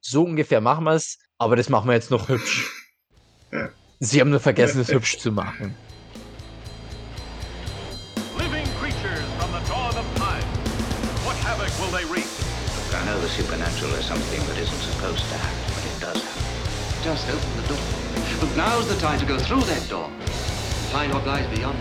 so 0.00 0.24
ungefähr 0.24 0.60
machen 0.60 0.84
wir 0.84 0.94
es, 0.94 1.18
aber 1.38 1.56
das 1.56 1.68
machen 1.68 1.88
wir 1.88 1.94
jetzt 1.94 2.10
noch 2.10 2.28
hübsch. 2.28 2.70
Sie 4.00 4.20
haben 4.20 4.30
nur 4.30 4.40
vergessen, 4.40 4.80
es 4.80 4.88
hübsch 4.88 5.18
zu 5.18 5.30
machen. 5.30 5.74
Living 8.38 8.66
creatures 8.80 9.24
from 9.38 9.50
the 9.52 9.68
dawn 9.68 9.94
of 9.96 10.06
time. 10.16 10.44
What 11.24 11.36
havoc 11.44 11.68
will 11.78 11.92
they 11.92 12.04
wreak? 12.10 12.26
I 12.92 13.04
know 13.06 13.20
the 13.20 13.28
supernatural 13.28 13.92
is 13.98 14.06
something 14.06 14.40
that 14.48 14.58
isn't 14.58 14.80
supposed 14.80 15.24
to 15.28 15.36
happen, 15.36 15.64
but 15.74 15.84
it 15.84 16.00
does 16.00 16.22
happen. 16.22 16.40
Just 17.04 17.28
open 17.28 17.62
the 17.62 17.68
door. 17.68 18.00
But 18.40 18.56
now's 18.56 18.88
the 18.88 18.98
time 19.00 19.18
to 19.20 19.26
go 19.26 19.38
through 19.38 19.64
that 19.64 19.88
door. 19.88 20.08
Find 20.92 21.12
what 21.12 21.26
lies 21.26 21.46
beyond. 21.54 21.76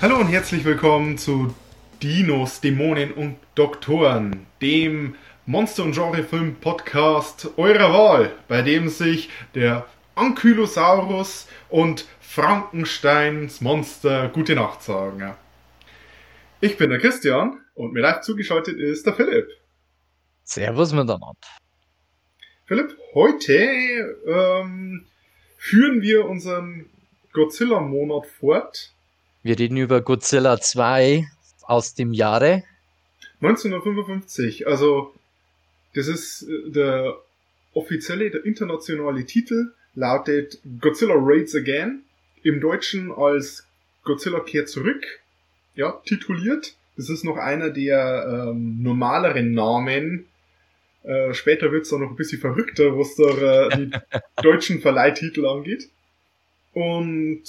Hallo 0.00 0.16
und 0.16 0.28
herzlich 0.28 0.64
willkommen 0.64 1.16
zu 1.16 1.54
Dinos, 2.02 2.60
Dämonen 2.60 3.12
und 3.12 3.36
Doktoren, 3.54 4.46
dem 4.60 5.14
Monster- 5.44 5.82
und 5.82 5.92
Genrefilm-Podcast 5.92 7.58
eurer 7.58 7.92
Wahl, 7.92 8.32
bei 8.46 8.62
dem 8.62 8.88
sich 8.88 9.28
der 9.56 9.86
Ankylosaurus 10.14 11.48
und 11.68 12.06
Frankensteins 12.20 13.60
Monster 13.60 14.28
gute 14.28 14.54
Nacht 14.54 14.84
sagen. 14.84 15.34
Ich 16.60 16.76
bin 16.76 16.90
der 16.90 17.00
Christian 17.00 17.60
und 17.74 17.92
mir 17.92 18.02
live 18.02 18.20
zugeschaltet 18.20 18.78
ist 18.78 19.04
der 19.04 19.14
Philipp. 19.14 19.48
Servus 20.44 20.92
miteinander. 20.92 21.34
Philipp, 22.66 22.96
heute 23.14 23.52
ähm, 24.24 25.06
führen 25.56 26.02
wir 26.02 26.26
unseren 26.26 26.88
Godzilla-Monat 27.32 28.26
fort. 28.26 28.92
Wir 29.42 29.58
reden 29.58 29.76
über 29.76 30.02
Godzilla 30.02 30.60
2 30.60 31.26
aus 31.62 31.94
dem 31.94 32.12
Jahre 32.12 32.62
1955, 33.40 34.68
also 34.68 35.12
das 35.94 36.08
ist 36.08 36.42
äh, 36.42 36.70
der 36.70 37.16
offizielle, 37.74 38.30
der 38.30 38.44
internationale 38.44 39.24
Titel, 39.24 39.72
lautet 39.94 40.58
Godzilla 40.80 41.14
Raids 41.16 41.54
Again, 41.54 42.02
im 42.42 42.60
Deutschen 42.60 43.12
als 43.12 43.66
Godzilla 44.04 44.40
kehrt 44.40 44.68
zurück, 44.68 45.04
ja, 45.74 46.00
tituliert. 46.04 46.74
Das 46.96 47.08
ist 47.08 47.24
noch 47.24 47.36
einer 47.36 47.70
der 47.70 48.48
ähm, 48.50 48.82
normaleren 48.82 49.52
Namen. 49.52 50.26
Äh, 51.04 51.32
später 51.34 51.72
wird's 51.72 51.88
dann 51.88 52.00
noch 52.00 52.10
ein 52.10 52.16
bisschen 52.16 52.40
verrückter, 52.40 52.98
was 52.98 53.14
da 53.16 53.68
äh, 53.68 53.76
die 53.76 53.90
deutschen 54.42 54.80
Verleihtitel 54.80 55.46
angeht. 55.46 55.88
Und 56.74 57.42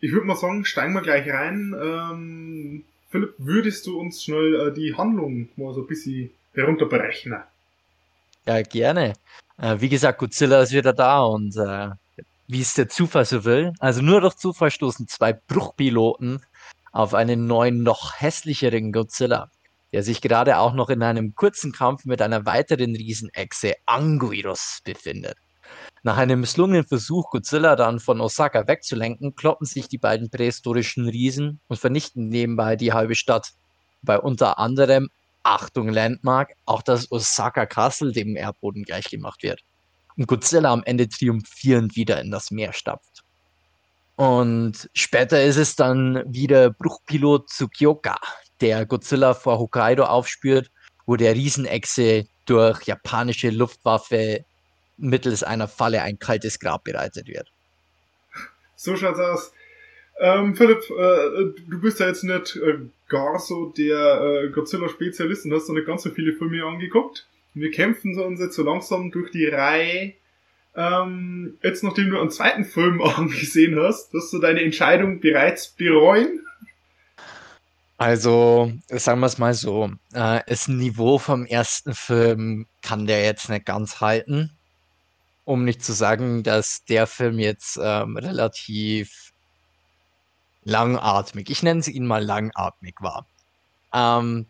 ich 0.00 0.12
würde 0.12 0.26
mal 0.26 0.36
sagen, 0.36 0.64
steigen 0.64 0.92
wir 0.92 1.02
gleich 1.02 1.28
rein. 1.28 1.74
Ähm, 1.80 2.84
Philipp, 3.10 3.34
würdest 3.38 3.86
du 3.86 3.98
uns 3.98 4.22
schnell 4.22 4.68
äh, 4.68 4.72
die 4.72 4.94
Handlung 4.94 5.48
mal 5.56 5.74
so 5.74 5.82
ein 5.82 5.86
bisschen 5.86 6.30
herunterberechnen? 6.54 7.40
Ja, 8.46 8.62
gerne. 8.62 9.14
Äh, 9.58 9.80
wie 9.80 9.88
gesagt, 9.88 10.18
Godzilla 10.18 10.62
ist 10.62 10.72
wieder 10.72 10.92
da 10.92 11.22
und 11.22 11.56
äh, 11.56 11.90
wie 12.48 12.62
es 12.62 12.74
der 12.74 12.88
Zufall 12.88 13.24
so 13.24 13.44
will, 13.44 13.72
also 13.78 14.02
nur 14.02 14.20
durch 14.20 14.34
Zufall 14.34 14.70
stoßen 14.70 15.06
zwei 15.06 15.32
Bruchpiloten 15.32 16.42
auf 16.92 17.14
einen 17.14 17.46
neuen, 17.46 17.82
noch 17.82 18.14
hässlicheren 18.20 18.92
Godzilla, 18.92 19.50
der 19.92 20.02
sich 20.02 20.20
gerade 20.20 20.58
auch 20.58 20.74
noch 20.74 20.90
in 20.90 21.02
einem 21.02 21.34
kurzen 21.34 21.72
Kampf 21.72 22.04
mit 22.06 22.20
einer 22.22 22.46
weiteren 22.46 22.96
Riesenechse 22.96 23.74
Anguirus 23.86 24.80
befindet. 24.84 25.36
Nach 26.02 26.16
einem 26.16 26.40
misslungenen 26.40 26.86
Versuch, 26.86 27.30
Godzilla 27.30 27.76
dann 27.76 28.00
von 28.00 28.20
Osaka 28.20 28.66
wegzulenken, 28.66 29.36
kloppen 29.36 29.66
sich 29.66 29.86
die 29.86 29.98
beiden 29.98 30.30
prähistorischen 30.30 31.08
Riesen 31.08 31.60
und 31.68 31.78
vernichten 31.78 32.28
nebenbei 32.28 32.74
die 32.74 32.92
halbe 32.92 33.14
Stadt. 33.14 33.52
Bei 34.02 34.18
unter 34.18 34.58
anderem, 34.58 35.10
Achtung 35.42 35.88
Landmark, 35.88 36.52
auch 36.66 36.82
das 36.82 37.10
Osaka 37.10 37.66
Castle 37.66 38.12
dem 38.12 38.36
Erdboden 38.36 38.84
gleichgemacht 38.84 39.42
wird. 39.42 39.62
Und 40.16 40.26
Godzilla 40.26 40.72
am 40.72 40.82
Ende 40.84 41.08
triumphierend 41.08 41.96
wieder 41.96 42.20
in 42.20 42.30
das 42.30 42.50
Meer 42.50 42.72
stapft. 42.72 43.24
Und 44.16 44.90
später 44.92 45.42
ist 45.42 45.56
es 45.56 45.76
dann 45.76 46.22
wieder 46.26 46.70
Bruchpilot 46.70 47.48
Tsukioka, 47.48 48.18
der 48.60 48.84
Godzilla 48.84 49.32
vor 49.32 49.58
Hokkaido 49.58 50.04
aufspürt, 50.04 50.70
wo 51.06 51.16
der 51.16 51.34
Riesenechse 51.34 52.26
durch 52.44 52.82
japanische 52.82 53.50
Luftwaffe 53.50 54.44
mittels 54.98 55.42
einer 55.42 55.68
Falle 55.68 56.02
ein 56.02 56.18
kaltes 56.18 56.58
Grab 56.58 56.84
bereitet 56.84 57.26
wird. 57.26 57.50
So 58.76 58.96
schaut's 58.96 59.18
aus. 59.18 59.52
Ähm, 60.20 60.54
Philipp, 60.54 60.82
äh, 60.90 61.54
du 61.66 61.80
bist 61.80 61.98
ja 61.98 62.06
jetzt 62.06 62.24
nicht 62.24 62.56
äh, 62.56 62.78
gar 63.08 63.38
so 63.38 63.72
der 63.76 64.20
äh, 64.20 64.50
Godzilla-Spezialist 64.50 65.46
und 65.46 65.54
hast 65.54 65.68
noch 65.68 65.74
nicht 65.74 65.86
ganz 65.86 66.02
so 66.02 66.10
viele 66.10 66.34
Filme 66.34 66.62
angeguckt. 66.62 67.26
Wir 67.54 67.70
kämpfen 67.70 68.18
uns 68.20 68.38
jetzt 68.38 68.54
so 68.54 68.62
langsam 68.62 69.10
durch 69.10 69.30
die 69.30 69.46
Reihe. 69.46 70.12
Ähm, 70.76 71.58
jetzt, 71.62 71.82
nachdem 71.82 72.10
du 72.10 72.20
einen 72.20 72.30
zweiten 72.30 72.64
Film 72.64 73.00
angesehen 73.02 73.80
hast, 73.80 74.12
wirst 74.12 74.32
du 74.34 74.38
deine 74.38 74.62
Entscheidung 74.62 75.20
bereits 75.20 75.70
bereuen? 75.70 76.44
Also, 77.96 78.72
sagen 78.88 79.20
wir 79.20 79.26
es 79.26 79.38
mal 79.38 79.54
so, 79.54 79.90
äh, 80.12 80.40
das 80.46 80.68
Niveau 80.68 81.18
vom 81.18 81.46
ersten 81.46 81.94
Film 81.94 82.66
kann 82.82 83.06
der 83.06 83.24
jetzt 83.24 83.48
nicht 83.48 83.64
ganz 83.64 84.02
halten. 84.02 84.50
Um 85.44 85.64
nicht 85.64 85.82
zu 85.82 85.92
sagen, 85.92 86.42
dass 86.42 86.84
der 86.84 87.06
Film 87.06 87.38
jetzt 87.38 87.78
ähm, 87.82 88.18
relativ 88.18 89.32
langatmig, 90.64 91.50
ich 91.50 91.62
nenne 91.62 91.82
ihn 91.86 92.06
mal 92.06 92.22
langatmig 92.22 92.94
war. 93.00 93.26
Ähm, 93.92 94.46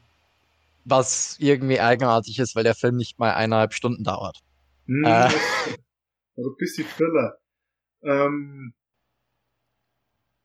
was 0.85 1.37
irgendwie 1.39 1.81
eigenartig 1.81 2.39
ist, 2.39 2.57
weil 2.57 2.65
der 2.65 2.75
Film 2.75 2.97
nicht 2.97 3.19
mal 3.19 3.33
eineinhalb 3.33 3.73
Stunden 3.75 4.05
dauert. 4.05 4.41
Hm, 4.87 5.05
Äh. 5.05 5.09
also 5.09 6.51
ein 6.51 6.57
bisschen 6.59 6.87
Thriller. 6.89 7.39
Ähm, 8.03 8.75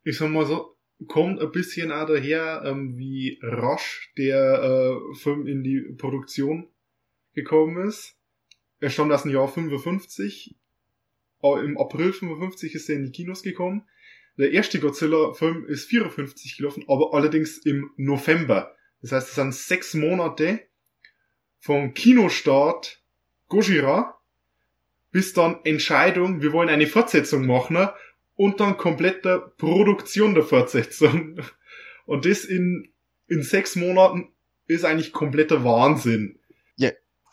ich 0.03 0.17
sag 0.17 0.29
mal 0.29 0.45
so, 0.45 0.75
kommt 1.07 1.41
ein 1.41 1.51
bisschen 1.51 1.91
auch 1.91 2.05
daher, 2.05 2.63
ähm, 2.65 2.97
wie 2.97 3.39
rasch 3.41 4.13
der 4.17 4.61
äh, 4.63 5.15
Film 5.15 5.47
in 5.47 5.63
die 5.63 5.81
Produktion 5.97 6.69
gekommen 7.33 7.87
ist. 7.87 8.15
Er 8.79 8.89
stammt 8.89 9.11
aus 9.11 9.23
dem 9.23 9.31
Jahr 9.31 9.47
55. 9.47 10.55
Aber 11.41 11.63
Im 11.63 11.77
April 11.77 12.13
55 12.13 12.75
ist 12.75 12.89
er 12.89 12.95
in 12.95 13.05
die 13.05 13.11
Kinos 13.11 13.43
gekommen. 13.43 13.87
Der 14.37 14.51
erste 14.51 14.79
Godzilla-Film 14.79 15.65
ist 15.67 15.87
54 15.89 16.57
gelaufen, 16.57 16.83
aber 16.87 17.13
allerdings 17.13 17.57
im 17.59 17.91
November. 17.95 18.75
Das 19.01 19.11
heißt, 19.11 19.29
es 19.29 19.35
sind 19.35 19.53
sechs 19.53 19.93
Monate 19.93 20.61
vom 21.59 21.93
Kinostart 21.93 23.01
Gojira 23.47 24.15
bis 25.15 25.31
dann 25.31 25.59
Entscheidung, 25.63 26.41
wir 26.41 26.51
wollen 26.51 26.67
eine 26.67 26.87
Fortsetzung 26.87 27.45
machen 27.45 27.87
und 28.35 28.59
dann 28.59 28.75
kompletter 28.75 29.39
Produktion 29.39 30.33
der 30.33 30.43
Fortsetzung. 30.43 31.39
Und 32.05 32.25
das 32.25 32.43
in, 32.43 32.89
in 33.29 33.41
sechs 33.41 33.77
Monaten 33.77 34.27
ist 34.67 34.83
eigentlich 34.83 35.13
kompletter 35.13 35.63
Wahnsinn. 35.63 36.37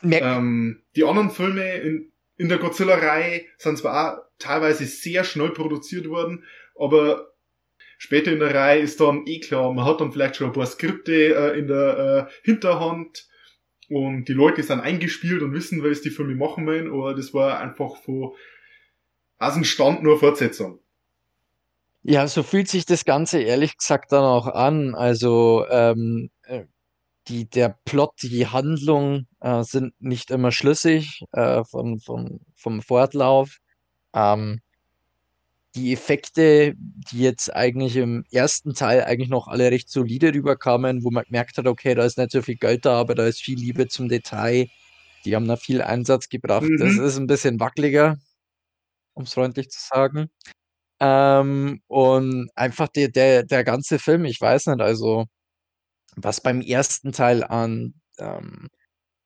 Mer 0.01 0.23
Ähm, 0.23 0.83
die 0.95 1.03
anderen 1.03 1.33
Filme 1.33 1.75
in, 1.79 2.12
in 2.37 2.49
der 2.49 2.59
Godzilla-Reihe 2.59 3.47
sind 3.59 3.79
zwar 3.79 4.15
auch 4.15 4.23
teilweise 4.39 4.85
sehr 4.85 5.25
schnell 5.25 5.51
produziert 5.51 6.09
worden, 6.09 6.45
aber 6.78 7.33
später 7.99 8.33
in 8.33 8.41
der 8.41 8.55
Reihe 8.55 8.81
ist 8.81 9.00
dann 9.00 9.27
eh 9.27 9.41
klar, 9.41 9.72
man 9.72 9.84
hat 9.84 10.00
dann 10.00 10.12
vielleicht 10.12 10.37
schon 10.37 10.49
ein 10.49 10.53
paar 10.53 10.66
Skripte 10.66 11.12
äh, 11.34 11.59
in 11.59 11.66
der 11.69 12.28
äh, 12.28 12.33
Hinterhand 12.43 13.27
und 13.88 14.27
die 14.27 14.33
Leute 14.33 14.62
sind 14.62 14.81
eingespielt 14.81 15.43
und 15.43 15.53
wissen, 15.53 15.82
was 15.82 16.00
die 16.03 16.11
Filme 16.11 16.34
machen 16.34 16.66
wollen, 16.66 16.88
aber 16.91 17.15
das 17.15 17.34
war 17.34 17.61
einfach 17.61 17.97
von 17.97 18.32
aus 19.38 19.55
dem 19.55 19.65
Stand 19.65 20.03
nur 20.03 20.19
Fortsetzung. 20.19 20.78
Ja, 22.05 22.27
so 22.27 22.43
fühlt 22.43 22.69
sich 22.69 22.84
das 22.84 23.05
Ganze 23.05 23.41
ehrlich 23.41 23.77
gesagt 23.77 24.12
dann 24.12 24.25
auch 24.25 24.47
an. 24.47 24.94
Also 24.94 25.65
ähm, 25.69 26.31
äh, 26.43 26.65
die, 27.28 27.49
der 27.49 27.77
Plot, 27.84 28.15
die 28.22 28.47
Handlung 28.47 29.27
äh, 29.41 29.62
sind 29.62 29.94
nicht 30.00 30.31
immer 30.31 30.50
schlüssig 30.50 31.25
äh, 31.32 31.62
von, 31.64 32.00
von, 32.00 32.41
vom 32.56 32.82
Fortlauf. 32.82 33.58
Ähm, 34.14 34.61
die 35.75 35.93
Effekte, 35.93 36.75
die 36.77 37.21
jetzt 37.21 37.55
eigentlich 37.55 37.97
im 37.97 38.25
ersten 38.31 38.75
Teil 38.75 39.05
eigentlich 39.05 39.31
noch 39.31 39.49
alle 39.49 39.71
recht 39.71 39.89
solide 39.91 40.35
rüberkamen, 40.35 41.03
wo 41.05 41.11
man 41.11 41.25
gemerkt 41.25 41.57
hat, 41.59 41.67
okay, 41.67 41.95
da 41.95 42.05
ist 42.05 42.19
nicht 42.19 42.33
so 42.33 42.43
viel 42.43 42.57
Geld 42.57 42.85
da, 42.85 42.99
aber 43.01 43.15
da 43.15 43.27
ist 43.27 43.41
viel 43.43 43.59
Liebe 43.59 43.89
zum 43.89 44.09
Detail. 44.09 44.69
Die 45.25 45.35
haben 45.35 45.49
da 45.49 45.57
viel 45.57 45.83
Einsatz 45.83 46.29
gebracht. 46.29 46.69
Das 46.79 46.95
Mhm. 46.95 47.05
ist 47.05 47.17
ein 47.17 47.27
bisschen 47.27 47.61
wackeliger, 47.61 48.19
um 49.15 49.25
es 49.25 49.35
freundlich 49.35 49.71
zu 49.71 49.81
sagen. 49.81 50.31
Ähm, 51.01 51.83
und 51.89 52.51
einfach 52.55 52.89
der, 52.89 53.09
der, 53.09 53.45
der 53.45 53.65
ganze 53.65 53.99
Film, 53.99 54.25
ich 54.25 54.41
weiß 54.41 54.67
nicht, 54.67 54.81
also 54.81 55.27
was 56.17 56.41
beim 56.43 56.61
ersten 56.61 57.13
Teil 57.13 57.45
an, 57.45 57.95
ähm, 58.19 58.69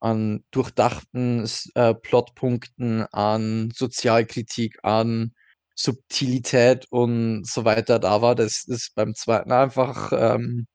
an 0.01 0.45
durchdachten 0.53 1.49
äh, 1.75 1.95
Plotpunkten, 1.95 3.03
an 3.13 3.71
Sozialkritik, 3.75 4.79
an 4.85 5.33
Subtilität 5.77 6.87
und 6.91 7.47
so 7.47 7.65
weiter 7.65 7.99
da 7.99 8.23
war, 8.23 8.35
das 8.35 8.65
ist 8.67 8.95
beim 8.95 9.15
zweiten 9.15 9.53
einfach 9.53 10.13
ähm, 10.13 10.67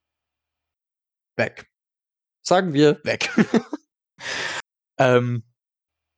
weg. 1.36 1.66
Sagen 2.44 2.74
wir 2.74 3.02
weg. 3.04 3.30
ähm, 5.00 5.44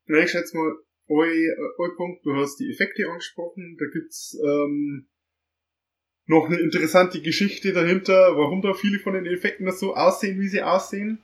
ich 0.06 0.32
schätze 0.32 0.58
mal, 0.58 0.74
eu, 1.08 1.24
eu 1.24 1.96
Punkt, 1.96 2.26
du 2.26 2.36
hast 2.36 2.58
die 2.58 2.70
Effekte 2.70 3.10
angesprochen, 3.10 3.78
da 3.80 3.86
gibt's 3.92 4.38
ähm, 4.44 5.08
noch 6.26 6.48
eine 6.48 6.60
interessante 6.60 7.22
Geschichte 7.22 7.74
dahinter, 7.74 8.38
warum 8.38 8.62
da 8.62 8.74
viele 8.74 9.00
von 9.00 9.14
den 9.14 9.26
Effekten 9.26 9.70
so 9.72 9.96
aussehen, 9.96 10.40
wie 10.40 10.48
sie 10.48 10.62
aussehen. 10.62 11.20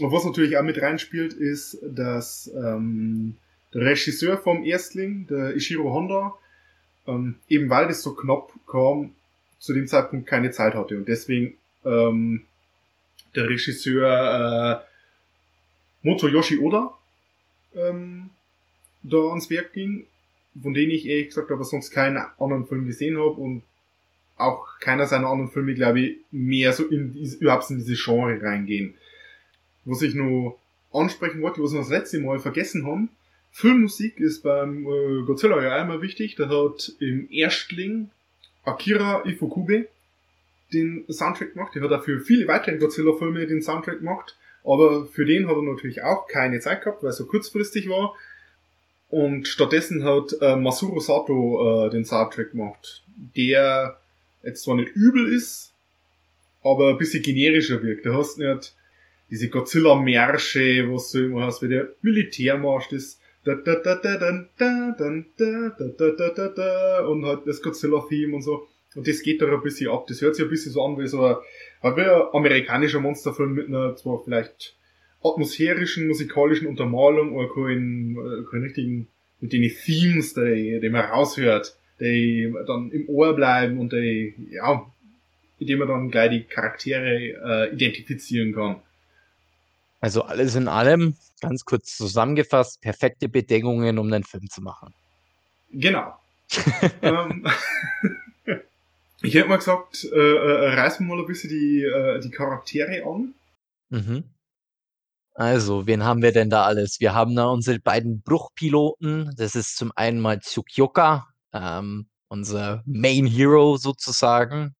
Und 0.00 0.12
was 0.12 0.24
natürlich 0.24 0.56
auch 0.56 0.62
mit 0.62 0.80
reinspielt, 0.80 1.32
ist, 1.32 1.78
dass 1.82 2.50
ähm, 2.54 3.36
der 3.72 3.82
Regisseur 3.82 4.38
vom 4.38 4.64
Erstling, 4.64 5.26
der 5.28 5.54
Ishiro 5.54 5.92
Honda, 5.92 6.36
ähm, 7.06 7.36
eben 7.48 7.70
weil 7.70 7.88
das 7.88 8.02
so 8.02 8.14
knapp 8.14 8.52
kam, 8.66 9.14
zu 9.58 9.72
dem 9.72 9.86
Zeitpunkt 9.86 10.26
keine 10.26 10.50
Zeit 10.50 10.74
hatte 10.74 10.96
und 10.96 11.08
deswegen 11.08 11.54
ähm, 11.84 12.44
der 13.34 13.48
Regisseur 13.48 14.82
äh, 14.82 16.06
Motoyoshi 16.06 16.58
Oda 16.58 16.96
ähm, 17.74 18.30
da 19.02 19.18
ans 19.28 19.50
Werk 19.50 19.72
ging, 19.72 20.06
von 20.60 20.74
denen 20.74 20.90
ich 20.90 21.06
ehrlich 21.06 21.28
gesagt 21.28 21.50
aber 21.50 21.64
sonst 21.64 21.90
keinen 21.90 22.18
anderen 22.38 22.66
Film 22.66 22.86
gesehen 22.86 23.16
habe 23.16 23.40
und 23.40 23.62
auch 24.36 24.78
keiner 24.80 25.06
seiner 25.06 25.28
anderen 25.28 25.50
Filme, 25.50 25.74
glaube 25.74 26.00
ich, 26.00 26.16
mehr 26.30 26.72
so 26.72 26.86
in 26.86 27.12
diese, 27.12 27.38
überhaupt 27.38 27.70
in 27.70 27.78
diese 27.78 27.94
Genre 27.94 28.40
reingehen. 28.42 28.94
Was 29.84 30.02
ich 30.02 30.14
nur 30.14 30.58
ansprechen 30.92 31.42
wollte, 31.42 31.62
was 31.62 31.72
wir 31.72 31.80
das 31.80 31.88
letzte 31.88 32.18
Mal 32.20 32.38
vergessen 32.40 32.86
haben, 32.86 33.10
Filmmusik 33.56 34.18
ist 34.18 34.42
beim 34.42 34.84
äh, 34.84 35.22
Godzilla 35.24 35.62
ja 35.62 35.80
immer 35.80 36.02
wichtig. 36.02 36.34
Da 36.34 36.48
hat 36.48 36.92
im 36.98 37.28
Erstling 37.30 38.10
Akira 38.64 39.24
Ifukube 39.26 39.86
den 40.72 41.04
Soundtrack 41.08 41.54
gemacht. 41.54 41.72
Der 41.72 41.82
hat 41.82 41.92
dafür 41.92 42.20
viele 42.20 42.48
weitere 42.48 42.78
Godzilla-Filme 42.78 43.46
den 43.46 43.62
Soundtrack 43.62 44.00
gemacht. 44.00 44.36
Aber 44.64 45.06
für 45.06 45.24
den 45.24 45.46
hat 45.46 45.54
er 45.54 45.62
natürlich 45.62 46.02
auch 46.02 46.26
keine 46.26 46.58
Zeit 46.58 46.82
gehabt, 46.82 47.04
weil 47.04 47.10
es 47.10 47.16
so 47.16 47.26
kurzfristig 47.26 47.88
war. 47.88 48.16
Und 49.08 49.46
stattdessen 49.46 50.02
hat 50.02 50.34
äh, 50.40 50.56
Masuro 50.56 50.98
Sato 50.98 51.86
äh, 51.86 51.90
den 51.90 52.04
Soundtrack 52.04 52.50
gemacht, 52.50 53.04
der 53.36 54.00
jetzt 54.42 54.64
zwar 54.64 54.74
nicht 54.74 54.96
übel 54.96 55.32
ist, 55.32 55.72
aber 56.64 56.88
ein 56.88 56.98
bisschen 56.98 57.22
generischer 57.22 57.80
wirkt. 57.84 58.04
Du 58.04 58.14
hast 58.14 58.36
nicht 58.36 58.74
diese 59.30 59.48
Godzilla-Märsche, 59.48 60.92
was 60.92 61.12
du 61.12 61.26
immer 61.26 61.46
hast, 61.46 61.62
wie 61.62 61.68
der 61.68 61.90
Militärmarsch, 62.02 62.88
das 62.88 63.20
und 67.06 67.24
halt 67.24 67.46
das 67.46 67.62
Godzilla-Theme 67.62 68.36
und 68.36 68.42
so. 68.42 68.68
Und 68.94 69.08
das 69.08 69.22
geht 69.22 69.42
doch 69.42 69.50
ein 69.50 69.62
bisschen 69.62 69.90
ab. 69.90 70.06
Das 70.06 70.20
hört 70.22 70.36
sich 70.36 70.44
ein 70.44 70.50
bisschen 70.50 70.72
so 70.72 70.84
an 70.84 70.98
wie 70.98 71.06
so 71.06 71.24
ein, 71.24 71.36
wie 71.82 72.00
ein 72.00 72.22
amerikanischer 72.32 73.00
Monsterfilm 73.00 73.52
mit 73.52 73.68
einer 73.68 73.96
zwar 73.96 74.22
vielleicht 74.22 74.76
atmosphärischen, 75.22 76.06
musikalischen 76.06 76.68
Untermalung, 76.68 77.34
aber 77.34 77.52
keinen, 77.52 78.46
keinen 78.50 78.62
richtigen, 78.64 79.08
mit 79.40 79.52
den 79.52 79.68
Themes, 79.68 80.34
die, 80.34 80.80
die 80.80 80.88
man 80.88 81.04
raushört, 81.06 81.76
die 82.00 82.52
dann 82.66 82.90
im 82.90 83.08
Ohr 83.08 83.34
bleiben 83.34 83.78
und 83.78 83.92
die, 83.92 84.34
ja, 84.50 84.86
mit 85.58 85.68
denen 85.68 85.80
man 85.80 85.88
dann 85.88 86.10
gleich 86.10 86.30
die 86.30 86.44
Charaktere 86.44 87.68
äh, 87.70 87.74
identifizieren 87.74 88.54
kann. 88.54 88.76
Also 90.04 90.20
alles 90.20 90.54
in 90.54 90.68
allem, 90.68 91.16
ganz 91.40 91.64
kurz 91.64 91.96
zusammengefasst, 91.96 92.82
perfekte 92.82 93.26
Bedingungen, 93.26 93.98
um 93.98 94.12
einen 94.12 94.22
Film 94.22 94.50
zu 94.50 94.60
machen. 94.60 94.92
Genau. 95.72 96.14
ähm, 97.00 97.46
ich 99.22 99.34
hätte 99.34 99.48
mal 99.48 99.56
gesagt, 99.56 100.04
äh, 100.12 100.18
äh, 100.18 100.74
reißen 100.74 101.06
wir 101.06 101.14
mal 101.14 101.22
ein 101.22 101.26
bisschen 101.26 101.48
die, 101.48 101.82
äh, 101.84 102.20
die 102.20 102.30
Charaktere 102.30 103.02
an. 103.02 103.32
Mhm. 103.88 104.24
Also, 105.32 105.86
wen 105.86 106.04
haben 106.04 106.20
wir 106.20 106.32
denn 106.32 106.50
da 106.50 106.66
alles? 106.66 107.00
Wir 107.00 107.14
haben 107.14 107.34
da 107.34 107.46
unsere 107.46 107.78
beiden 107.78 108.20
Bruchpiloten. 108.20 109.32
Das 109.38 109.54
ist 109.54 109.78
zum 109.78 109.90
einen 109.96 110.20
mal 110.20 110.38
Tsukioka, 110.38 111.28
ähm, 111.54 112.08
unser 112.28 112.82
Main 112.84 113.24
Hero 113.24 113.78
sozusagen. 113.78 114.74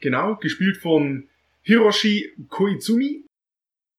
Genau, 0.00 0.36
gespielt 0.36 0.78
von 0.78 1.28
Hiroshi 1.60 2.32
Koizumi. 2.48 3.26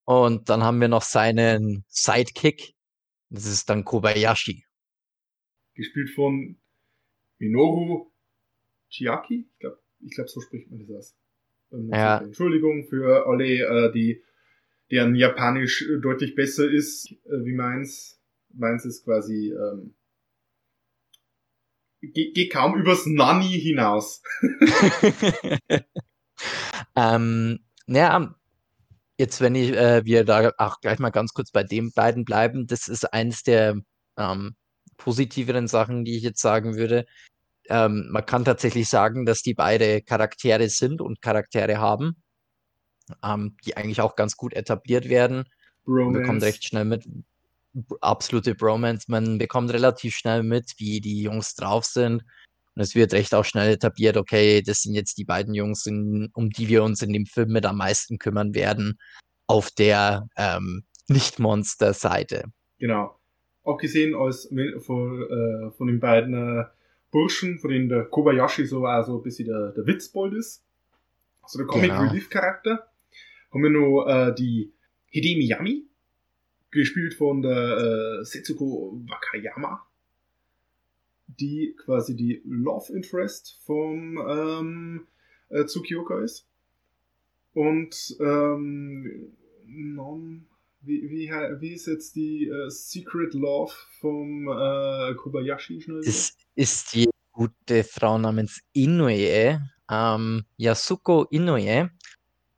Und 0.04 0.48
dann 0.50 0.62
haben 0.62 0.80
wir 0.80 0.88
noch 0.88 1.02
seinen 1.02 1.84
Sidekick. 1.88 2.74
Das 3.30 3.46
ist 3.46 3.70
dann 3.70 3.84
Kobayashi. 3.84 4.64
Gespielt 5.74 6.10
von 6.10 6.56
Minoru 7.38 8.10
Chiaki. 8.90 9.48
Ich 9.50 9.58
glaube, 9.58 9.78
ich 10.00 10.14
glaub, 10.14 10.28
so 10.28 10.40
spricht 10.40 10.70
man 10.70 10.86
das 10.86 10.90
aus. 10.90 11.14
Ja. 11.90 12.18
Entschuldigung 12.18 12.86
für 12.88 13.26
alle, 13.26 13.44
äh, 13.44 13.92
die 13.92 14.22
deren 14.90 15.14
Japanisch 15.14 15.88
deutlich 16.02 16.34
besser 16.34 16.70
ist 16.70 17.10
äh, 17.24 17.44
wie 17.44 17.54
meins. 17.54 18.20
Meins 18.50 18.84
ist 18.84 19.04
quasi 19.04 19.52
ähm, 19.52 19.94
geht, 22.12 22.34
geht 22.34 22.52
kaum 22.52 22.78
übers 22.78 23.06
Nani 23.06 23.48
hinaus. 23.48 24.22
ähm, 26.96 27.60
naja, 27.86 28.38
jetzt 29.18 29.40
wenn 29.40 29.54
ich, 29.54 29.72
äh, 29.72 30.04
wir 30.04 30.24
da 30.24 30.52
auch 30.58 30.80
gleich 30.80 30.98
mal 30.98 31.10
ganz 31.10 31.32
kurz 31.32 31.50
bei 31.50 31.62
den 31.62 31.92
beiden 31.92 32.24
bleiben, 32.24 32.66
das 32.66 32.88
ist 32.88 33.12
eines 33.12 33.42
der 33.42 33.80
ähm, 34.16 34.56
positiveren 34.96 35.68
Sachen, 35.68 36.04
die 36.04 36.16
ich 36.16 36.22
jetzt 36.22 36.40
sagen 36.40 36.76
würde. 36.76 37.06
Ähm, 37.68 38.08
man 38.10 38.26
kann 38.26 38.44
tatsächlich 38.44 38.88
sagen, 38.88 39.24
dass 39.24 39.42
die 39.42 39.54
beide 39.54 40.02
Charaktere 40.02 40.68
sind 40.68 41.00
und 41.00 41.22
Charaktere 41.22 41.78
haben, 41.78 42.22
ähm, 43.22 43.56
die 43.64 43.76
eigentlich 43.76 44.00
auch 44.00 44.16
ganz 44.16 44.36
gut 44.36 44.54
etabliert 44.54 45.08
werden. 45.08 45.44
Man 45.86 46.12
bekommt 46.14 46.42
recht 46.42 46.64
schnell 46.64 46.84
mit, 46.84 47.06
absolute 48.00 48.54
Bromance, 48.54 49.06
man 49.08 49.38
bekommt 49.38 49.72
relativ 49.72 50.14
schnell 50.14 50.42
mit, 50.42 50.74
wie 50.78 51.00
die 51.00 51.22
Jungs 51.22 51.54
drauf 51.54 51.84
sind. 51.84 52.22
Und 52.74 52.82
es 52.82 52.94
wird 52.94 53.12
recht 53.12 53.34
auch 53.34 53.44
schnell 53.44 53.72
etabliert, 53.72 54.16
okay, 54.16 54.62
das 54.62 54.82
sind 54.82 54.94
jetzt 54.94 55.16
die 55.18 55.24
beiden 55.24 55.54
Jungs, 55.54 55.86
in, 55.86 56.30
um 56.34 56.50
die 56.50 56.68
wir 56.68 56.82
uns 56.82 57.02
in 57.02 57.12
dem 57.12 57.26
Film 57.26 57.52
mit 57.52 57.66
am 57.66 57.76
meisten 57.76 58.18
kümmern 58.18 58.54
werden, 58.54 58.98
auf 59.46 59.70
der 59.70 60.28
ähm, 60.36 60.84
Nicht-Monster-Seite. 61.08 62.44
Genau. 62.78 63.18
Abgesehen 63.64 64.14
als 64.14 64.48
von, 64.80 65.22
äh, 65.22 65.70
von 65.70 65.86
den 65.86 66.00
beiden 66.00 66.34
äh, 66.34 66.64
Burschen, 67.10 67.58
von 67.58 67.70
denen 67.70 67.88
der 67.88 68.04
Kobayashi 68.04 68.66
so 68.66 68.82
war, 68.82 69.04
so 69.04 69.18
ein 69.18 69.22
bisschen 69.22 69.46
der, 69.46 69.70
der 69.70 69.86
Witzbold 69.86 70.34
ist. 70.34 70.64
Also 71.42 71.58
der 71.58 71.66
Comic 71.66 71.90
Genau. 71.90 72.78
Haben 73.52 73.62
wir 73.62 73.70
noch 73.70 74.06
äh, 74.06 74.34
die 74.34 74.72
Hidemi 75.10 75.44
Yami, 75.44 75.86
gespielt 76.72 77.14
von 77.14 77.40
der 77.40 78.18
äh, 78.20 78.24
Setsuko 78.24 79.00
Wakayama, 79.06 79.86
die 81.26 81.74
quasi 81.84 82.14
die 82.16 82.42
Love 82.44 82.92
Interest 82.92 83.58
vom 83.64 84.18
ähm, 84.18 85.06
äh, 85.48 85.64
Tsukioka 85.64 86.20
ist. 86.20 86.46
Und 87.54 88.16
ähm, 88.20 89.32
non, 89.66 90.46
wie, 90.80 91.08
wie, 91.08 91.30
wie 91.60 91.72
ist 91.72 91.86
jetzt 91.86 92.14
die 92.16 92.48
äh, 92.48 92.68
Secret 92.68 93.32
Love 93.34 93.72
vom 94.00 94.48
äh, 94.48 95.14
Kobayashi 95.14 95.80
schnell? 95.80 96.02
Das 96.04 96.36
ist 96.54 96.94
die 96.94 97.08
gute 97.32 97.84
Frau 97.84 98.18
namens 98.18 98.60
Inoue, 98.72 99.60
ähm, 99.90 100.44
Yasuko 100.56 101.24
Inoue. 101.30 101.90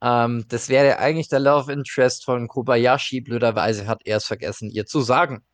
Ähm, 0.02 0.44
das 0.48 0.68
wäre 0.68 0.98
eigentlich 0.98 1.28
der 1.28 1.40
Love 1.40 1.72
Interest 1.72 2.24
von 2.24 2.48
Kobayashi. 2.48 3.20
Blöderweise 3.20 3.86
hat 3.86 4.02
er 4.04 4.18
es 4.18 4.26
vergessen, 4.26 4.70
ihr 4.70 4.86
zu 4.86 5.00
sagen. 5.00 5.44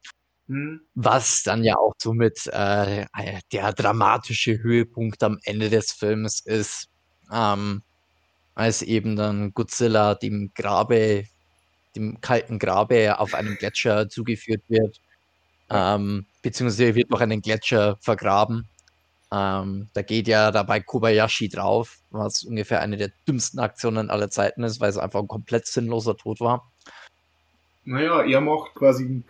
Hm? 0.52 0.82
Was 0.94 1.42
dann 1.44 1.64
ja 1.64 1.76
auch 1.78 1.94
somit 1.96 2.46
äh, 2.48 3.06
der 3.52 3.72
dramatische 3.72 4.62
Höhepunkt 4.62 5.22
am 5.22 5.38
Ende 5.44 5.70
des 5.70 5.92
Films 5.92 6.40
ist, 6.40 6.90
ähm, 7.32 7.82
als 8.54 8.82
eben 8.82 9.16
dann 9.16 9.54
Godzilla 9.54 10.14
dem 10.14 10.50
Grabe, 10.54 11.24
dem 11.96 12.20
kalten 12.20 12.58
Grabe 12.58 13.18
auf 13.18 13.32
einem 13.32 13.56
Gletscher 13.56 14.08
zugeführt 14.10 14.62
wird, 14.68 15.00
ähm, 15.70 16.26
beziehungsweise 16.42 16.94
wird 16.96 17.08
noch 17.08 17.22
einen 17.22 17.40
Gletscher 17.40 17.96
vergraben. 18.02 18.68
Ähm, 19.32 19.88
da 19.94 20.02
geht 20.02 20.28
ja 20.28 20.50
dabei 20.50 20.80
Kobayashi 20.80 21.48
drauf, 21.48 21.96
was 22.10 22.44
ungefähr 22.44 22.82
eine 22.82 22.98
der 22.98 23.10
dümmsten 23.26 23.58
Aktionen 23.58 24.10
aller 24.10 24.28
Zeiten 24.28 24.64
ist, 24.64 24.80
weil 24.80 24.90
es 24.90 24.98
einfach 24.98 25.20
ein 25.20 25.28
komplett 25.28 25.66
sinnloser 25.66 26.14
Tod 26.18 26.40
war. 26.40 26.70
Naja, 27.84 28.22
er 28.22 28.42
macht 28.42 28.74
quasi 28.74 29.04
einen 29.04 29.26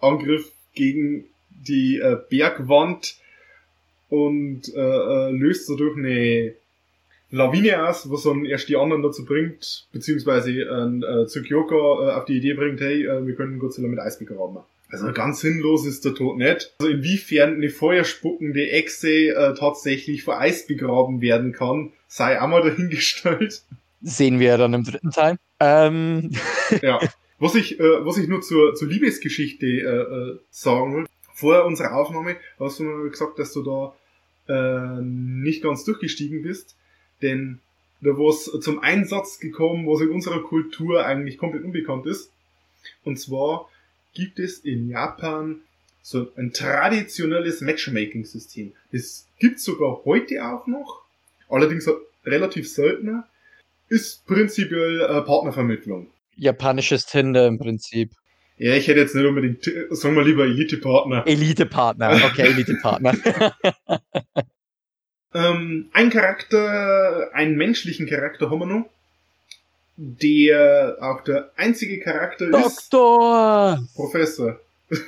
Kamikaze-Angriff 0.00 0.52
gegen 0.74 1.24
die 1.50 1.98
äh, 1.98 2.16
Bergwand 2.28 3.16
und 4.08 4.62
äh, 4.74 4.78
äh, 4.80 5.30
löst 5.32 5.68
dadurch 5.68 5.96
eine 5.96 6.54
Lawine 7.30 7.86
aus, 7.86 8.10
was 8.10 8.22
dann 8.22 8.46
erst 8.46 8.68
die 8.68 8.76
anderen 8.76 9.02
dazu 9.02 9.24
bringt, 9.24 9.86
beziehungsweise 9.92 10.50
äh, 10.50 10.62
äh, 10.62 11.26
Tsukioka 11.26 11.74
äh, 11.74 12.12
auf 12.14 12.24
die 12.24 12.38
Idee 12.38 12.54
bringt, 12.54 12.80
hey, 12.80 13.04
äh, 13.04 13.26
wir 13.26 13.34
können 13.34 13.58
Godzilla 13.58 13.88
mit 13.88 13.98
Eis 13.98 14.18
begraben. 14.18 14.58
Also 14.90 15.12
ganz 15.12 15.40
sinnlos 15.40 15.84
ist 15.84 16.06
der 16.06 16.14
Tod 16.14 16.38
nicht. 16.38 16.74
Also 16.78 16.90
inwiefern 16.90 17.56
eine 17.56 17.68
feuerspuckende 17.68 18.70
Echse 18.70 19.34
äh, 19.34 19.54
tatsächlich 19.54 20.22
vor 20.22 20.40
Eis 20.40 20.66
begraben 20.66 21.20
werden 21.20 21.52
kann, 21.52 21.92
sei 22.06 22.40
einmal 22.40 22.62
dahingestellt. 22.62 23.62
Sehen 24.00 24.40
wir 24.40 24.56
dann 24.56 24.72
im 24.72 24.84
dritten 24.84 25.10
Teil. 25.10 25.36
Ähm, 25.60 26.30
Ja. 26.80 27.00
Was 27.38 27.54
ich, 27.54 27.78
äh, 27.78 28.04
was 28.04 28.18
ich 28.18 28.28
nur 28.28 28.40
zur, 28.40 28.74
zur 28.74 28.88
Liebesgeschichte 28.88 29.66
äh, 29.66 29.80
äh, 29.80 30.38
sagen 30.50 30.96
will, 30.96 31.06
vor 31.34 31.64
unserer 31.64 31.94
Aufnahme 31.94 32.36
hast 32.58 32.80
du 32.80 32.84
mir 32.84 33.10
gesagt, 33.10 33.38
dass 33.38 33.52
du 33.52 33.62
da 33.62 33.94
äh, 34.48 35.00
nicht 35.02 35.62
ganz 35.62 35.84
durchgestiegen 35.84 36.42
bist, 36.42 36.76
denn 37.22 37.60
da 38.00 38.10
was 38.10 38.50
zum 38.60 38.80
Einsatz 38.80 39.38
gekommen, 39.38 39.86
was 39.86 40.00
in 40.00 40.10
unserer 40.10 40.42
Kultur 40.42 41.04
eigentlich 41.04 41.38
komplett 41.38 41.64
unbekannt 41.64 42.06
ist. 42.06 42.32
Und 43.04 43.18
zwar 43.18 43.68
gibt 44.14 44.38
es 44.38 44.58
in 44.60 44.88
Japan 44.88 45.60
so 46.02 46.28
ein 46.36 46.52
traditionelles 46.52 47.60
Matchmaking-System. 47.60 48.72
Das 48.92 49.26
gibt's 49.38 49.64
sogar 49.64 50.04
heute 50.04 50.44
auch 50.44 50.66
noch, 50.66 51.02
allerdings 51.48 51.88
relativ 52.24 52.68
seltener, 52.68 53.28
ist 53.88 54.26
prinzipiell 54.26 55.00
äh, 55.00 55.22
Partnervermittlung. 55.22 56.08
Japanisches 56.38 57.06
Tinder 57.06 57.46
im 57.46 57.58
Prinzip. 57.58 58.12
Ja, 58.56 58.74
ich 58.74 58.88
hätte 58.88 59.00
jetzt 59.00 59.14
nicht 59.14 59.24
unbedingt, 59.26 59.64
sagen 59.90 60.16
wir 60.16 60.24
lieber 60.24 60.44
Elite-Partner. 60.44 61.24
Elite-Partner, 61.26 62.20
okay, 62.24 62.42
Elite-Partner. 62.48 63.14
ähm, 65.34 65.88
ein 65.92 66.10
Charakter, 66.10 67.30
einen 67.34 67.56
menschlichen 67.56 68.08
Charakter 68.08 68.50
haben 68.50 68.58
wir 68.60 68.66
noch, 68.66 68.86
der 69.96 70.96
auch 71.00 71.22
der 71.22 71.50
einzige 71.56 72.00
Charakter 72.00 72.46
Doktor! 72.50 72.66
ist. 72.66 72.92
Doktor! 72.92 73.88
Professor. 73.94 74.60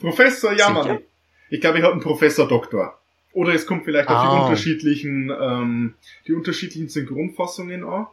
Professor 0.00 0.52
Yamane. 0.52 1.02
Ich 1.50 1.60
glaube, 1.60 1.78
ich 1.78 1.84
habe 1.84 1.92
einen 1.92 2.02
Professor 2.02 2.46
Doktor. 2.48 2.98
Oder 3.32 3.54
es 3.54 3.66
kommt 3.66 3.84
vielleicht 3.84 4.08
auf 4.08 4.22
die 4.22 4.28
Ah. 4.28 4.44
unterschiedlichen, 4.44 5.30
ähm, 5.30 5.94
die 6.26 6.32
unterschiedlichen 6.32 6.88
Synchronfassungen 6.88 7.84
an. 7.84 8.06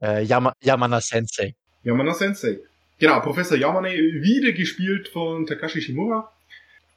Äh, 0.00 0.24
Yama 0.24 0.52
Yamana 0.62 1.00
Sensei. 1.00 1.54
Yamana 1.82 2.14
Sensei. 2.14 2.58
Genau, 2.98 3.20
Professor 3.20 3.56
Yamane, 3.56 3.90
wieder 3.90 4.52
gespielt 4.52 5.08
von 5.08 5.46
Takashi 5.46 5.82
Shimura, 5.82 6.32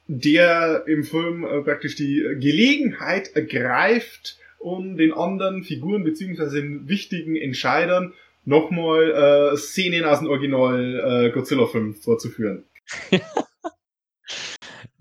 der 0.06 0.84
im 0.86 1.04
Film 1.04 1.44
äh, 1.44 1.60
praktisch 1.62 1.96
die 1.96 2.22
Gelegenheit 2.40 3.36
ergreift, 3.36 4.38
um 4.58 4.96
den 4.96 5.12
anderen 5.12 5.62
Figuren 5.64 6.04
beziehungsweise 6.04 6.60
den 6.60 6.88
wichtigen 6.88 7.36
Entscheidern 7.36 8.14
nochmal 8.44 9.52
äh, 9.52 9.56
Szenen 9.56 10.04
aus 10.04 10.20
dem 10.20 10.28
Original 10.28 11.26
äh, 11.26 11.30
Godzilla-Film 11.30 11.94
vorzuführen. 11.94 12.64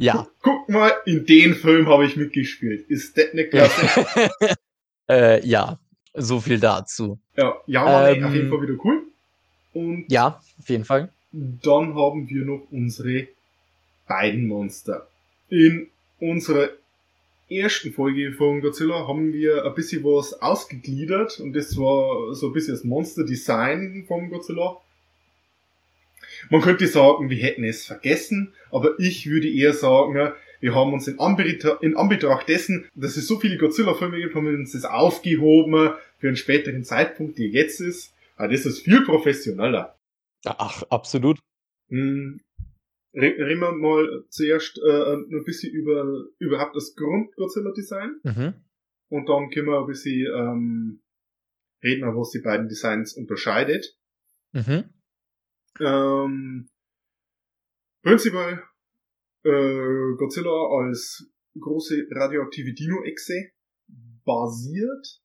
Ja. 0.02 0.30
Guck 0.42 0.70
mal, 0.70 0.94
in 1.06 1.26
den 1.26 1.56
Film 1.56 1.90
habe 1.90 2.06
ich 2.06 2.16
mitgespielt. 2.16 2.90
Ist 2.90 3.18
das 3.18 3.34
eine 3.34 3.50
Klasse? 3.50 4.30
äh, 5.10 5.46
ja, 5.46 5.78
so 6.22 6.40
viel 6.40 6.60
dazu. 6.60 7.20
ja, 7.36 7.56
Yamane 7.66 8.18
Ähm. 8.18 8.26
auf 8.26 8.34
jeden 8.34 8.50
Fall 8.50 8.62
wieder 8.62 8.76
cool. 8.84 9.04
Und 9.74 10.06
Ja, 10.10 10.40
auf 10.60 10.70
jeden 10.70 10.86
Fall. 10.86 11.10
Dann 11.32 11.96
haben 11.96 12.28
wir 12.30 12.46
noch 12.46 12.68
unsere 12.72 13.28
beiden 14.08 14.48
Monster. 14.48 15.08
In 15.50 15.88
unserer 16.20 16.70
ersten 17.50 17.92
Folge 17.94 18.34
von 18.34 18.62
Godzilla 18.62 19.08
haben 19.08 19.34
wir 19.34 19.66
ein 19.66 19.74
bisschen 19.74 20.04
was 20.04 20.34
ausgegliedert 20.42 21.40
und 21.40 21.54
das 21.54 21.78
war 21.78 22.34
so 22.36 22.48
ein 22.48 22.54
bisschen 22.54 22.74
das 22.74 22.84
Monster-Design 22.84 24.06
von 24.08 24.30
Godzilla. 24.30 24.78
Man 26.50 26.62
könnte 26.62 26.88
sagen, 26.88 27.30
wir 27.30 27.38
hätten 27.38 27.64
es 27.64 27.86
vergessen, 27.86 28.54
aber 28.72 29.00
ich 29.00 29.30
würde 29.30 29.50
eher 29.50 29.74
sagen, 29.74 30.32
wir 30.62 30.76
haben 30.76 30.94
uns 30.94 31.08
in, 31.08 31.20
Anbetracht, 31.20 31.82
in 31.82 31.96
Anbetracht 31.96 32.48
dessen, 32.50 32.86
dass 32.96 33.18
es 33.18 33.28
so 33.28 33.40
viele 33.40 33.58
Godzilla-Filme 33.58 34.18
gibt, 34.18 34.36
haben 34.36 34.46
wir 34.46 34.54
uns 34.54 34.74
das 34.74 34.86
aufgehoben 34.86 35.92
für 36.20 36.28
einen 36.28 36.36
späteren 36.38 36.84
Zeitpunkt, 36.84 37.38
der 37.40 37.48
jetzt 37.48 37.82
ist. 37.82 38.14
Aber 38.36 38.48
das 38.50 38.66
ist 38.66 38.82
viel 38.84 39.04
professioneller. 39.04 39.98
Ach, 40.46 40.84
absolut. 40.84 41.40
Hm, 41.90 42.40
re- 43.14 43.36
Reden 43.38 43.60
wir 43.62 43.72
mal 43.74 44.24
zuerst 44.30 44.78
äh, 44.78 45.14
ein 45.16 45.44
bisschen 45.44 45.74
über 45.74 46.26
überhaupt 46.38 46.76
das 46.76 46.96
Grund-Godzilla-Design 46.96 48.20
Mhm. 48.24 48.54
und 49.10 49.28
dann 49.28 49.50
können 49.50 49.68
wir 49.68 49.80
ein 49.80 49.88
bisschen 49.88 50.28
ähm, 50.34 51.02
reden, 51.84 52.04
was 52.16 52.30
die 52.32 52.40
beiden 52.40 52.68
Designs 52.70 53.14
unterscheidet. 53.16 53.98
Mhm. 54.54 54.86
Ähm, 55.82 56.70
prinzipiell 58.04 58.64
äh, 59.44 60.16
Godzilla 60.18 60.68
als 60.80 61.30
große 61.60 62.08
radioaktive 62.12 62.74
Dino-Echse 62.74 63.52
basiert 64.24 65.22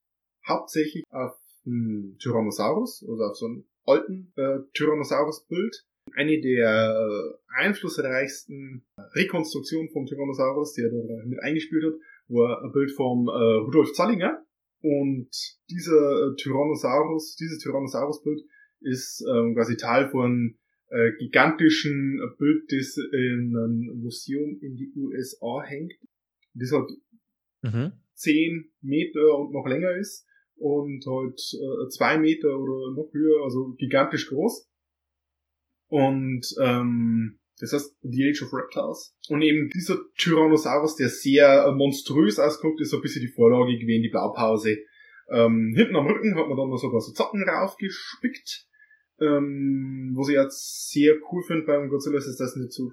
hauptsächlich 0.47 1.05
auf 1.11 1.37
einem 1.67 2.17
Tyrannosaurus, 2.19 3.05
also 3.09 3.23
auf 3.25 3.37
so 3.37 3.47
einem 3.47 3.65
alten 3.87 4.33
äh, 4.37 4.59
Tyrannosaurus-Bild. 4.75 5.87
Eine 6.13 6.41
der 6.41 6.95
äh, 6.95 7.65
einflussreichsten 7.65 8.85
Rekonstruktionen 9.15 9.89
vom 9.91 10.07
Tyrannosaurus, 10.07 10.75
der 10.75 10.91
da 10.91 11.25
mit 11.25 11.41
eingespielt 11.43 11.85
hat, 11.85 12.01
war 12.29 12.63
ein 12.63 12.73
Bild 12.73 12.93
vom 12.93 13.29
äh, 13.29 13.33
Rudolf 13.33 13.93
Zallinger. 13.93 14.45
Und 14.83 15.31
dieser 15.71 16.33
äh, 16.33 16.37
Tyrannosaurus, 16.37 17.37
dieses 17.37 17.59
Tyrannosaurus-Bild 17.59 18.43
ist 18.81 19.25
ähm, 19.27 19.55
quasi 19.55 19.79
Teil 19.79 20.11
von 20.11 20.59
äh, 20.91 21.13
gigantischen 21.19 22.21
Bild, 22.39 22.71
das 22.71 22.99
in 22.99 23.57
einem 23.57 24.03
Museum 24.03 24.59
in 24.61 24.77
die 24.77 24.93
USA 24.95 25.63
hängt. 25.63 25.95
Das 26.53 26.71
hat 26.71 26.87
Mhm. 27.65 27.93
10 28.15 28.71
Meter 28.83 29.39
und 29.39 29.53
noch 29.53 29.67
länger 29.67 29.97
ist 29.97 30.27
und 30.57 31.05
halt 31.07 31.41
äh, 31.55 31.89
zwei 31.89 32.19
Meter 32.19 32.59
oder 32.59 32.93
noch 32.95 33.11
höher, 33.13 33.45
also 33.45 33.75
gigantisch 33.79 34.29
groß. 34.29 34.69
Und 35.89 36.47
ähm, 36.61 37.39
das 37.59 37.73
heißt 37.73 37.97
The 38.03 38.31
Age 38.31 38.43
of 38.43 38.53
Reptiles. 38.53 39.15
Und 39.29 39.43
eben 39.43 39.71
dieser 39.71 39.99
Tyrannosaurus, 40.17 40.97
der 40.97 41.09
sehr 41.09 41.73
monströs 41.73 42.39
ausguckt, 42.39 42.81
ist 42.81 42.91
so 42.91 42.97
ein 42.97 43.03
bisschen 43.03 43.23
die 43.23 43.33
Vorlage 43.33 43.79
gewesen, 43.79 44.03
die 44.03 44.09
Blaupause. 44.09 44.79
Ähm, 45.31 45.73
hinten 45.75 45.97
am 45.97 46.07
Rücken 46.07 46.35
hat 46.37 46.49
man 46.49 46.57
dann 46.57 46.69
noch 46.69 46.79
sogar 46.79 47.01
so 47.01 47.13
Zacken 47.13 47.49
raufgespickt. 47.49 48.67
Ähm, 49.21 50.13
was 50.17 50.29
ich 50.29 50.35
jetzt 50.35 50.91
sehr 50.91 51.15
cool 51.31 51.43
finde 51.47 51.65
beim 51.65 51.89
Godzilla 51.89 52.19
ist, 52.19 52.27
dass 52.27 52.37
das 52.37 52.57
nicht 52.57 52.73
so 52.73 52.91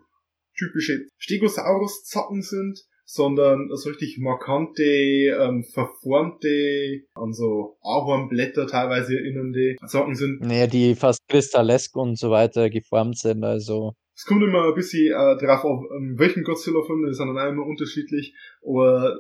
typische 0.56 1.08
Stegosaurus-Zacken 1.18 2.42
sind, 2.42 2.86
sondern 3.14 3.68
so 3.74 3.90
richtig 3.90 4.20
markante, 4.20 4.84
ähm, 4.84 5.66
verformte, 5.66 7.02
an 7.14 7.34
so 7.34 7.78
Ahornblätter 7.82 8.68
teilweise 8.68 9.18
erinnernde 9.18 9.76
Zacken 9.86 10.16
sind. 10.16 10.40
Naja, 10.40 10.66
die 10.68 10.96
fast 10.96 11.28
kristallesk 11.28 11.94
und 11.98 12.18
so 12.18 12.32
weiter 12.32 12.70
geformt 12.70 13.18
sind, 13.18 13.44
also. 13.44 13.96
Es 14.16 14.26
kommt 14.26 14.44
immer 14.44 14.70
ein 14.70 14.76
bisschen 14.76 15.08
äh, 15.08 15.38
drauf 15.38 15.66
auf, 15.66 15.84
ähm, 15.94 16.16
welchen 16.18 16.46
Godzilla-Film, 16.46 17.04
das 17.04 17.12
ist 17.12 17.18
dann 17.20 17.38
auch 17.38 17.50
immer 17.50 17.66
unterschiedlich, 17.66 18.34
aber 18.66 19.20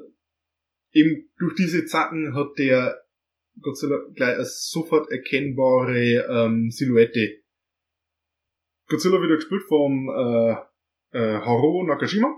eben 0.93 1.29
durch 1.37 1.55
diese 1.55 1.85
Zacken 1.85 2.33
hat 2.33 2.57
der 2.57 2.95
Godzilla 3.61 3.97
gleich 4.15 4.35
eine 4.35 4.45
sofort 4.45 5.11
erkennbare 5.11 6.25
ähm, 6.29 6.71
Silhouette. 6.71 7.41
Godzilla 8.87 9.21
wird 9.21 9.35
gespielt 9.35 9.63
vom 9.67 10.07
äh, 10.07 10.51
äh, 11.11 11.41
Haruo 11.41 11.83
Nakashima 11.83 12.33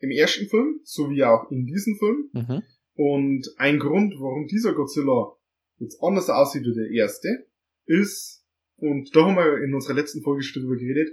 im 0.00 0.10
ersten 0.10 0.48
Film, 0.48 0.80
sowie 0.84 1.24
auch 1.24 1.50
in 1.50 1.66
diesem 1.66 1.96
Film. 1.96 2.30
Mhm. 2.32 2.62
Und 2.94 3.48
ein 3.56 3.78
Grund, 3.78 4.14
warum 4.18 4.46
dieser 4.46 4.74
Godzilla 4.74 5.32
jetzt 5.78 6.02
anders 6.02 6.28
aussieht 6.28 6.64
wie 6.64 6.74
der 6.74 6.90
erste, 6.90 7.46
ist, 7.86 8.44
und 8.76 9.14
da 9.14 9.26
haben 9.26 9.36
wir 9.36 9.62
in 9.62 9.74
unserer 9.74 9.94
letzten 9.94 10.22
Folge 10.22 10.42
schon 10.42 10.62
drüber 10.62 10.76
geredet, 10.76 11.10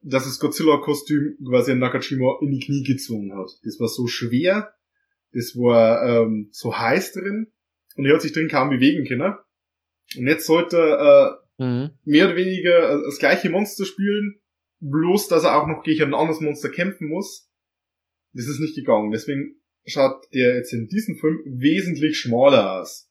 dass 0.00 0.24
das 0.24 0.38
Godzilla-Kostüm 0.38 1.38
quasi 1.46 1.74
Nakajima 1.74 2.38
in 2.40 2.50
die 2.52 2.60
Knie 2.64 2.84
gezwungen 2.84 3.36
hat. 3.36 3.50
Das 3.64 3.80
war 3.80 3.88
so 3.88 4.06
schwer, 4.06 4.72
das 5.32 5.54
war 5.56 6.02
ähm, 6.22 6.48
so 6.52 6.76
heiß 6.76 7.12
drin 7.12 7.48
und 7.96 8.06
er 8.06 8.14
hat 8.14 8.22
sich 8.22 8.32
drin 8.32 8.48
kaum 8.48 8.70
bewegen 8.70 9.04
können. 9.06 9.34
Und 10.16 10.26
jetzt 10.26 10.46
sollte 10.46 10.76
er 10.78 11.48
Mhm. 11.58 11.64
äh, 11.64 11.90
mehr 12.04 12.26
oder 12.26 12.36
weniger 12.36 12.92
äh, 12.92 13.02
das 13.04 13.18
gleiche 13.18 13.50
Monster 13.50 13.84
spielen, 13.84 14.40
bloß 14.80 15.28
dass 15.28 15.44
er 15.44 15.60
auch 15.60 15.66
noch 15.66 15.82
gegen 15.82 16.02
ein 16.04 16.14
anderes 16.14 16.40
Monster 16.40 16.68
kämpfen 16.68 17.08
muss. 17.08 17.47
Das 18.32 18.46
ist 18.46 18.60
nicht 18.60 18.74
gegangen. 18.74 19.10
Deswegen 19.10 19.56
schaut 19.86 20.24
der 20.34 20.56
jetzt 20.56 20.72
in 20.72 20.88
diesem 20.88 21.16
Film 21.16 21.40
wesentlich 21.46 22.18
schmaler 22.18 22.80
aus. 22.80 23.08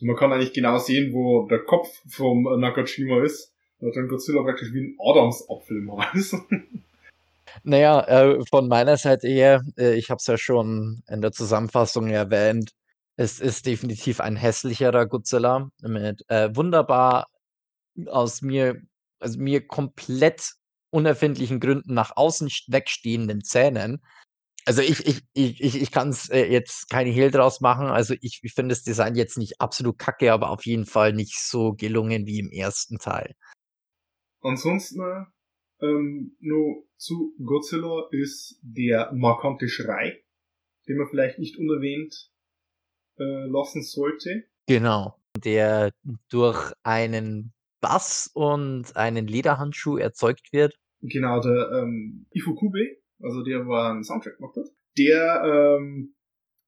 Und 0.00 0.08
man 0.08 0.16
kann 0.16 0.32
eigentlich 0.32 0.52
genau 0.52 0.78
sehen, 0.78 1.12
wo 1.12 1.46
der 1.48 1.60
Kopf 1.60 1.88
vom 2.08 2.42
Nakajima 2.60 3.22
ist. 3.22 3.52
Da 3.78 3.86
hat 3.88 3.96
dann 3.96 4.08
Godzilla 4.08 4.42
praktisch 4.42 4.72
wie 4.72 4.80
ein 4.80 4.96
Adamsapfel 4.98 5.78
im 5.78 5.96
Hals. 5.96 6.36
Naja, 7.64 8.00
äh, 8.06 8.38
von 8.48 8.66
meiner 8.66 8.96
Seite 8.96 9.28
her, 9.28 9.62
äh, 9.76 9.94
ich 9.94 10.10
habe 10.10 10.18
es 10.18 10.26
ja 10.26 10.38
schon 10.38 11.02
in 11.08 11.20
der 11.20 11.32
Zusammenfassung 11.32 12.08
erwähnt, 12.08 12.70
es 13.16 13.40
ist 13.40 13.66
definitiv 13.66 14.20
ein 14.20 14.36
hässlicherer 14.36 15.06
Godzilla 15.06 15.68
mit 15.82 16.22
äh, 16.28 16.48
wunderbar 16.56 17.26
aus 18.06 18.40
mir, 18.40 18.80
also 19.18 19.38
mir 19.38 19.66
komplett 19.66 20.52
unerfindlichen 20.90 21.60
Gründen 21.60 21.92
nach 21.94 22.16
außen 22.16 22.48
st- 22.48 22.72
wegstehenden 22.72 23.42
Zähnen. 23.44 24.02
Also 24.64 24.80
ich, 24.80 25.06
ich, 25.06 25.22
ich, 25.34 25.60
ich, 25.60 25.82
ich 25.82 25.90
kann 25.90 26.10
es 26.10 26.28
äh, 26.30 26.44
jetzt 26.44 26.88
keine 26.88 27.10
Hehl 27.10 27.30
draus 27.30 27.60
machen. 27.60 27.86
Also 27.86 28.14
ich, 28.20 28.40
ich 28.42 28.52
finde 28.52 28.74
das 28.74 28.82
Design 28.82 29.16
jetzt 29.16 29.36
nicht 29.36 29.60
absolut 29.60 29.98
kacke, 29.98 30.32
aber 30.32 30.50
auf 30.50 30.64
jeden 30.64 30.86
Fall 30.86 31.12
nicht 31.12 31.38
so 31.40 31.72
gelungen 31.72 32.26
wie 32.26 32.38
im 32.38 32.50
ersten 32.50 32.98
Teil. 32.98 33.34
ansonsten 34.40 35.00
ähm, 35.80 36.36
nur 36.38 36.84
zu 36.96 37.34
Godzilla 37.44 38.06
ist 38.12 38.60
der 38.62 39.12
markante 39.12 39.68
Schrei, 39.68 40.22
den 40.88 40.96
man 40.96 41.08
vielleicht 41.08 41.38
nicht 41.40 41.58
unerwähnt 41.58 42.30
äh, 43.18 43.46
lassen 43.46 43.82
sollte. 43.82 44.44
Genau. 44.68 45.18
Der 45.36 45.92
durch 46.28 46.72
einen 46.84 47.52
Bass 47.80 48.30
und 48.32 48.96
einen 48.96 49.26
Lederhandschuh 49.26 49.96
erzeugt 49.96 50.52
wird. 50.52 50.78
Genau, 51.00 51.40
der 51.40 51.70
ähm, 51.72 52.26
Ifukube, 52.30 53.01
also 53.22 53.42
der 53.42 53.66
war 53.66 53.92
einen 53.92 54.04
Soundtrack 54.04 54.36
gemacht 54.36 54.56
hat, 54.56 54.66
der 54.98 55.78
ähm, 55.78 56.14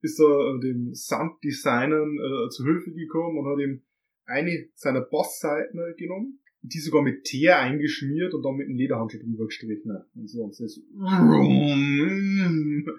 ist 0.01 0.19
da 0.19 0.25
äh, 0.25 0.59
dem 0.61 0.95
Sounddesignern 0.95 2.19
äh, 2.19 2.49
zu 2.51 2.65
Hilfe 2.65 2.93
gekommen 2.93 3.37
und 3.39 3.47
hat 3.47 3.59
ihm 3.59 3.83
eine 4.27 4.69
seiner 4.75 5.03
Bassseiten 5.03 5.79
genommen, 5.97 6.41
die 6.63 6.79
sogar 6.79 7.03
mit 7.03 7.25
Teer 7.25 7.59
eingeschmiert 7.59 8.33
und 8.35 8.43
dann 8.43 8.57
mit 8.57 8.69
einem 8.69 8.77
Lederhandschuh 8.77 9.19
drüber 9.19 9.47
gestrichen 9.47 9.99
und 10.15 10.29
so 10.29 10.45
und 10.45 10.59
das 10.59 10.81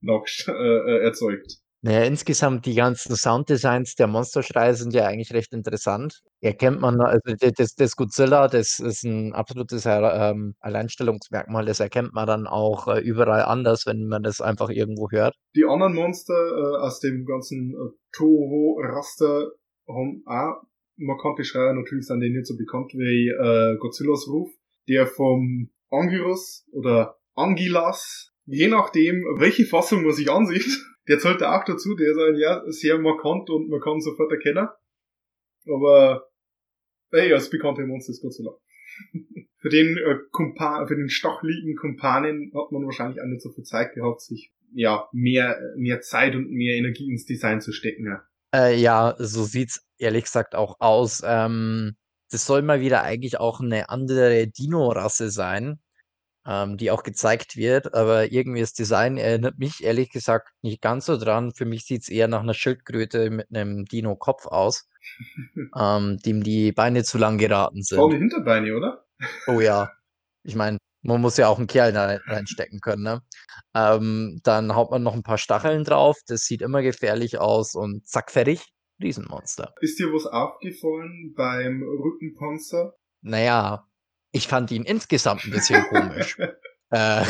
noch 0.00 0.26
äh, 0.46 0.52
äh, 0.52 1.02
erzeugt. 1.04 1.60
Naja, 1.88 2.02
insgesamt 2.02 2.66
die 2.66 2.74
ganzen 2.74 3.16
Sounddesigns 3.16 3.94
der 3.94 4.08
Monsterschreie 4.08 4.74
sind 4.74 4.92
ja 4.92 5.06
eigentlich 5.06 5.32
recht 5.32 5.54
interessant. 5.54 6.20
Erkennt 6.42 6.82
man, 6.82 7.00
also 7.00 7.34
das 7.56 7.76
das 7.76 7.96
Godzilla, 7.96 8.46
das 8.46 8.78
ist 8.78 9.04
ein 9.04 9.32
absolutes, 9.32 9.86
äh, 9.86 9.98
ähm, 9.98 10.54
Alleinstellungsmerkmal. 10.60 11.64
Das 11.64 11.80
erkennt 11.80 12.12
man 12.12 12.26
dann 12.26 12.46
auch, 12.46 12.88
äh, 12.88 13.00
überall 13.00 13.40
anders, 13.40 13.86
wenn 13.86 14.06
man 14.06 14.22
das 14.22 14.42
einfach 14.42 14.68
irgendwo 14.68 15.10
hört. 15.10 15.34
Die 15.56 15.64
anderen 15.64 15.94
Monster 15.94 16.34
äh, 16.34 16.76
aus 16.84 17.00
dem 17.00 17.24
ganzen 17.24 17.72
äh, 17.72 17.96
Toho-Raster 18.12 19.52
haben 19.88 20.22
auch 20.26 20.60
markante 20.98 21.42
Schreie. 21.42 21.74
Natürlich 21.74 22.06
sind 22.06 22.20
die 22.20 22.28
nicht 22.28 22.46
so 22.46 22.54
bekannt 22.58 22.92
wie 22.92 23.30
äh, 23.30 23.78
Godzillas 23.78 24.28
Ruf, 24.28 24.50
der 24.90 25.06
vom 25.06 25.70
Angyros 25.90 26.66
oder 26.70 27.16
Angilas, 27.34 28.30
je 28.44 28.68
nachdem, 28.68 29.24
welche 29.38 29.64
Fassung 29.64 30.02
man 30.02 30.12
sich 30.12 30.30
ansieht, 30.30 30.68
der 31.08 31.18
zählt 31.18 31.42
auch 31.42 31.64
dazu, 31.64 31.94
der 31.94 32.10
ist 32.10 32.18
ein, 32.18 32.36
ja 32.36 32.62
sehr 32.66 32.98
markant 32.98 33.50
und 33.50 33.68
man 33.68 33.80
kann 33.80 34.00
sofort 34.00 34.30
erkennen. 34.30 34.68
Aber 35.66 36.28
hey, 37.10 37.32
als 37.32 37.50
bekannte 37.50 37.86
Monster 37.86 38.12
ist 38.12 38.22
Godzilla. 38.22 38.52
für 39.58 39.68
den 39.68 39.96
äh, 39.96 40.16
Kumpan, 40.30 40.86
für 40.86 40.96
den 40.96 41.08
stacheligen 41.08 41.76
Kumpanen 41.76 42.52
hat 42.54 42.72
man 42.72 42.84
wahrscheinlich 42.84 43.20
auch 43.20 43.26
nicht 43.26 43.42
so 43.42 43.50
viel 43.50 43.64
Zeit 43.64 43.94
gehabt, 43.94 44.20
sich 44.20 44.52
ja 44.72 45.08
mehr 45.12 45.58
mehr 45.76 46.00
Zeit 46.00 46.34
und 46.34 46.50
mehr 46.50 46.76
Energie 46.76 47.10
ins 47.10 47.24
Design 47.24 47.60
zu 47.60 47.72
stecken. 47.72 48.06
Ja, 48.06 48.22
äh, 48.54 48.76
ja 48.76 49.14
so 49.18 49.44
sieht's 49.44 49.86
ehrlich 49.98 50.24
gesagt 50.24 50.54
auch 50.54 50.76
aus. 50.80 51.22
Ähm, 51.24 51.96
das 52.30 52.44
soll 52.44 52.62
mal 52.62 52.80
wieder 52.80 53.02
eigentlich 53.02 53.40
auch 53.40 53.60
eine 53.60 53.88
andere 53.88 54.46
Dino-Rasse 54.46 55.30
sein 55.30 55.80
ähm, 56.48 56.78
die 56.78 56.90
auch 56.90 57.02
gezeigt 57.02 57.56
wird, 57.56 57.94
aber 57.94 58.32
irgendwie 58.32 58.60
das 58.60 58.72
Design 58.72 59.18
erinnert 59.18 59.58
mich 59.58 59.84
ehrlich 59.84 60.10
gesagt 60.10 60.48
nicht 60.62 60.80
ganz 60.80 61.04
so 61.04 61.18
dran. 61.18 61.52
Für 61.52 61.66
mich 61.66 61.84
sieht's 61.84 62.08
eher 62.08 62.26
nach 62.26 62.40
einer 62.40 62.54
Schildkröte 62.54 63.28
mit 63.28 63.54
einem 63.54 63.84
Dino-Kopf 63.84 64.46
aus, 64.46 64.88
ähm, 65.78 66.16
dem 66.24 66.42
die 66.42 66.72
Beine 66.72 67.04
zu 67.04 67.18
lang 67.18 67.36
geraten 67.36 67.82
sind. 67.82 67.98
Vorne 67.98 68.16
Hinterbeine, 68.16 68.74
oder? 68.74 69.04
Oh 69.46 69.60
ja. 69.60 69.92
Ich 70.42 70.54
meine, 70.54 70.78
man 71.02 71.20
muss 71.20 71.36
ja 71.36 71.48
auch 71.48 71.58
einen 71.58 71.66
Kerl 71.66 71.92
da 71.92 72.18
reinstecken 72.26 72.80
können, 72.80 73.02
ne? 73.02 73.22
Ähm, 73.74 74.40
dann 74.42 74.74
haut 74.74 74.90
man 74.90 75.02
noch 75.02 75.14
ein 75.14 75.22
paar 75.22 75.38
Stacheln 75.38 75.84
drauf, 75.84 76.16
das 76.26 76.42
sieht 76.42 76.62
immer 76.62 76.80
gefährlich 76.80 77.38
aus 77.38 77.74
und 77.74 78.06
zack, 78.06 78.30
fertig, 78.30 78.64
Riesenmonster. 79.02 79.74
Ist 79.80 79.98
dir 79.98 80.12
was 80.12 80.26
aufgefallen 80.26 81.34
beim 81.36 81.82
Rückenpanzer? 81.82 82.94
Naja, 83.20 83.87
ich 84.32 84.48
fand 84.48 84.70
ihn 84.70 84.84
insgesamt 84.84 85.44
ein 85.44 85.50
bisschen 85.50 85.84
komisch. 85.84 86.38
Äh, 86.90 87.26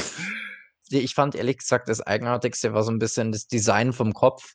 ich 0.88 1.16
fand 1.16 1.34
ehrlich 1.34 1.58
gesagt, 1.58 1.88
das 1.88 2.00
Eigenartigste 2.00 2.74
war 2.74 2.84
so 2.84 2.92
ein 2.92 3.00
bisschen 3.00 3.32
das 3.32 3.48
Design 3.48 3.92
vom 3.92 4.12
Kopf. 4.12 4.52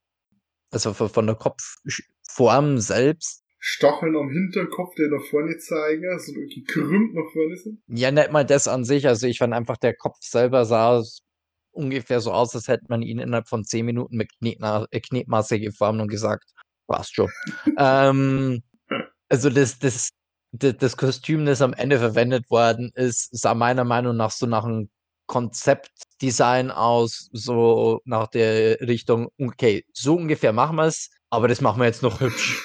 Also 0.72 0.94
von 0.94 1.28
der 1.28 1.36
Kopfform 1.36 2.78
selbst. 2.78 3.44
Stacheln 3.60 4.16
am 4.16 4.30
Hinterkopf, 4.30 4.96
der 4.96 5.10
nach 5.10 5.26
vorne 5.30 5.58
zeigen, 5.58 6.20
so 6.20 6.32
gekrümmt 6.34 7.14
nach 7.14 7.30
vorne 7.34 7.58
sind? 7.58 7.82
Ja, 7.88 8.12
nicht 8.12 8.32
mal 8.32 8.46
das 8.46 8.70
an 8.70 8.86
sich. 8.86 9.06
Also 9.08 9.28
ich 9.28 9.40
fand 9.40 9.54
einfach, 9.54 9.76
der 9.76 9.94
Kopf 9.94 10.20
selber 10.22 10.64
sah 10.64 11.04
ungefähr 11.72 12.22
so 12.22 12.32
aus, 12.32 12.56
als 12.56 12.68
hätte 12.68 12.86
man 12.88 13.02
ihn 13.02 13.20
innerhalb 13.20 13.50
von 13.50 13.64
zehn 13.64 13.86
Minuten 13.86 14.16
mit 14.16 14.32
Knetna 14.40 14.88
äh, 14.92 15.00
Knetmasse 15.02 15.60
geformt 15.60 16.02
und 16.02 16.08
gesagt, 16.08 16.46
passt 16.88 17.16
schon. 17.16 17.30
ähm, 17.78 18.64
also 19.30 19.50
das, 19.50 19.80
das 19.80 20.10
das 20.54 20.98
Kostüm, 20.98 21.46
das 21.46 21.62
am 21.62 21.74
Ende 21.74 21.98
verwendet 21.98 22.50
worden 22.52 22.92
ist, 22.94 23.30
sah 23.36 23.56
meiner 23.56 23.84
Meinung 23.84 24.16
nach 24.16 24.32
so 24.32 24.46
nach 24.46 24.64
einem 24.64 24.90
Konzeptdesign 25.26 26.70
aus, 26.70 27.30
so 27.34 28.02
nach 28.06 28.28
der 28.28 28.80
Richtung, 28.82 29.30
okay, 29.40 29.86
so 29.94 30.16
ungefähr 30.16 30.54
machen 30.54 30.76
wir 30.76 30.86
es, 30.86 31.10
aber 31.30 31.48
das 31.48 31.62
machen 31.62 31.80
wir 31.80 31.86
jetzt 31.86 32.04
noch 32.04 32.20
hübsch. 32.20 32.62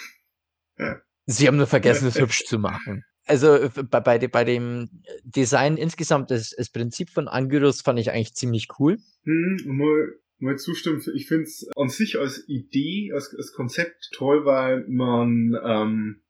Sie 1.27 1.47
haben 1.47 1.57
nur 1.57 1.67
vergessen, 1.67 2.09
es 2.09 2.19
hübsch 2.19 2.45
zu 2.45 2.59
machen. 2.59 3.05
Also 3.27 3.69
bei, 3.91 4.01
bei, 4.01 4.19
bei 4.27 4.45
dem 4.45 4.89
Design 5.23 5.77
insgesamt, 5.77 6.31
das, 6.31 6.51
das 6.51 6.71
Prinzip 6.71 7.11
von 7.11 7.29
Angyros 7.29 7.83
fand 7.83 7.99
ich 7.99 8.11
eigentlich 8.11 8.35
ziemlich 8.35 8.69
cool. 8.79 8.99
Hm, 9.25 9.59
mal, 9.67 10.15
mal 10.39 10.57
zustimmen. 10.57 11.03
Ich 11.15 11.27
finde 11.27 11.45
es 11.45 11.69
an 11.77 11.89
sich 11.91 12.19
als 12.19 12.49
Idee, 12.49 13.13
als, 13.15 13.35
als 13.37 13.53
Konzept 13.53 14.11
toll, 14.13 14.47
weil 14.47 14.87
man 14.89 15.55
ähm, 15.63 16.23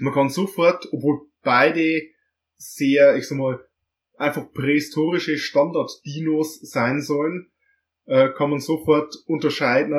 man 0.00 0.12
kann 0.12 0.28
sofort, 0.28 0.86
obwohl 0.92 1.20
beide 1.42 2.02
sehr, 2.56 3.16
ich 3.16 3.28
sag 3.28 3.38
mal, 3.38 3.60
einfach 4.16 4.52
prähistorische 4.52 5.38
Standard-Dinos 5.38 6.60
sein 6.60 7.00
sollen, 7.00 7.50
äh, 8.06 8.30
kann 8.30 8.50
man 8.50 8.60
sofort 8.60 9.14
unterscheiden, 9.26 9.92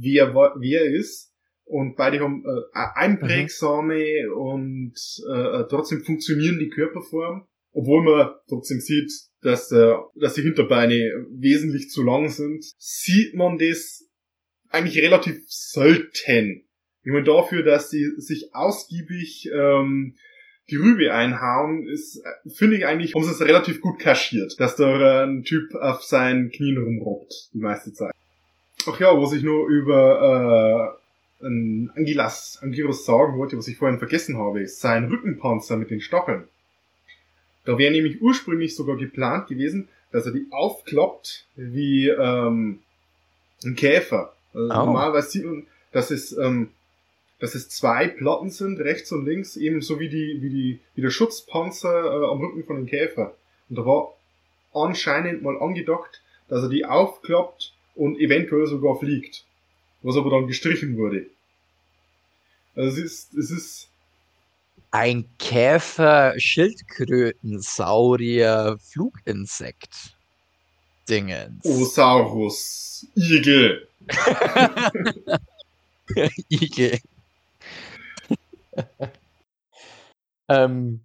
wer 0.00 0.34
wer 0.34 0.84
ist. 0.84 1.28
Und 1.64 1.94
beide 1.94 2.18
haben 2.18 2.44
äh, 2.44 2.78
einprägsame 2.96 4.26
mhm. 4.26 4.32
und 4.32 4.94
äh, 5.32 5.64
trotzdem 5.68 6.02
funktionieren 6.02 6.58
die 6.58 6.68
Körperform, 6.68 7.46
obwohl 7.72 8.02
man 8.02 8.30
trotzdem 8.48 8.80
sieht, 8.80 9.12
dass, 9.42 9.70
äh, 9.70 9.94
dass 10.16 10.34
die 10.34 10.42
Hinterbeine 10.42 11.26
wesentlich 11.30 11.90
zu 11.90 12.02
lang 12.02 12.28
sind, 12.28 12.64
sieht 12.76 13.34
man 13.34 13.56
das 13.58 14.04
eigentlich 14.68 14.98
relativ 14.98 15.36
selten 15.46 16.68
ich 17.04 17.12
meine, 17.12 17.24
dafür, 17.24 17.62
dass 17.62 17.90
sie 17.90 18.10
sich 18.18 18.54
ausgiebig 18.54 19.50
ähm, 19.52 20.14
die 20.68 20.76
Rübe 20.76 21.12
einhauen, 21.12 21.88
ist, 21.88 22.22
finde 22.46 22.76
ich 22.76 22.86
eigentlich, 22.86 23.14
haben 23.14 23.24
sie 23.24 23.30
es 23.30 23.40
relativ 23.40 23.80
gut 23.80 23.98
kaschiert, 23.98 24.60
dass 24.60 24.76
da 24.76 25.24
ein 25.24 25.42
Typ 25.42 25.74
auf 25.74 26.02
seinen 26.02 26.50
Knien 26.50 26.78
rumrobbt, 26.78 27.50
die 27.54 27.58
meiste 27.58 27.92
Zeit. 27.92 28.14
Ach 28.86 28.98
ja, 29.00 29.20
was 29.20 29.32
ich 29.32 29.42
nur 29.42 29.68
über 29.68 30.96
äh, 31.40 31.46
Angilas, 31.46 32.58
Angiros 32.62 33.04
sagen 33.04 33.38
wollte, 33.38 33.56
was 33.56 33.68
ich 33.68 33.78
vorhin 33.78 33.98
vergessen 33.98 34.38
habe, 34.38 34.60
ist 34.60 34.80
sein 34.80 35.06
Rückenpanzer 35.06 35.76
mit 35.76 35.90
den 35.90 36.00
Stacheln. 36.00 36.44
Da 37.64 37.78
wäre 37.78 37.92
nämlich 37.92 38.20
ursprünglich 38.22 38.76
sogar 38.76 38.96
geplant 38.96 39.48
gewesen, 39.48 39.88
dass 40.12 40.26
er 40.26 40.32
die 40.32 40.46
aufklappt 40.50 41.46
wie 41.56 42.08
ähm, 42.08 42.80
ein 43.64 43.74
Käfer. 43.74 44.34
Also 44.52 44.66
oh. 44.66 44.84
Normalerweise 44.86 45.30
sieht 45.30 45.44
man, 45.44 45.66
dass 45.92 46.10
es 46.10 46.36
ähm, 46.36 46.70
dass 47.40 47.54
es 47.54 47.70
zwei 47.70 48.06
Platten 48.06 48.50
sind, 48.50 48.78
rechts 48.80 49.10
und 49.12 49.24
links, 49.24 49.56
ebenso 49.56 49.98
wie 49.98 50.10
die, 50.10 50.36
wie 50.40 50.50
die, 50.50 50.78
wie 50.94 51.00
der 51.00 51.10
Schutzpanzer 51.10 51.90
äh, 51.90 52.26
am 52.30 52.38
Rücken 52.38 52.64
von 52.64 52.76
den 52.76 52.84
Käfer. 52.86 53.34
Und 53.68 53.78
da 53.78 53.86
war 53.86 54.14
anscheinend 54.74 55.42
mal 55.42 55.60
angedacht, 55.60 56.20
dass 56.48 56.62
er 56.62 56.68
die 56.68 56.84
aufklappt 56.84 57.72
und 57.94 58.20
eventuell 58.20 58.66
sogar 58.66 58.98
fliegt. 58.98 59.44
Was 60.02 60.16
aber 60.16 60.30
dann 60.30 60.46
gestrichen 60.46 60.96
wurde. 60.96 61.26
Also 62.74 62.88
es 62.90 62.96
ist, 62.98 63.34
es 63.34 63.50
ist. 63.50 63.88
Ein 64.92 65.26
Käfer, 65.38 66.34
Schildkrötensaurier, 66.38 68.78
Fluginsekt. 68.82 70.16
Dingens. 71.08 71.64
Osaurus. 71.64 73.06
Igel. 73.16 73.86
Igel. 76.48 76.98
ähm, 80.48 81.00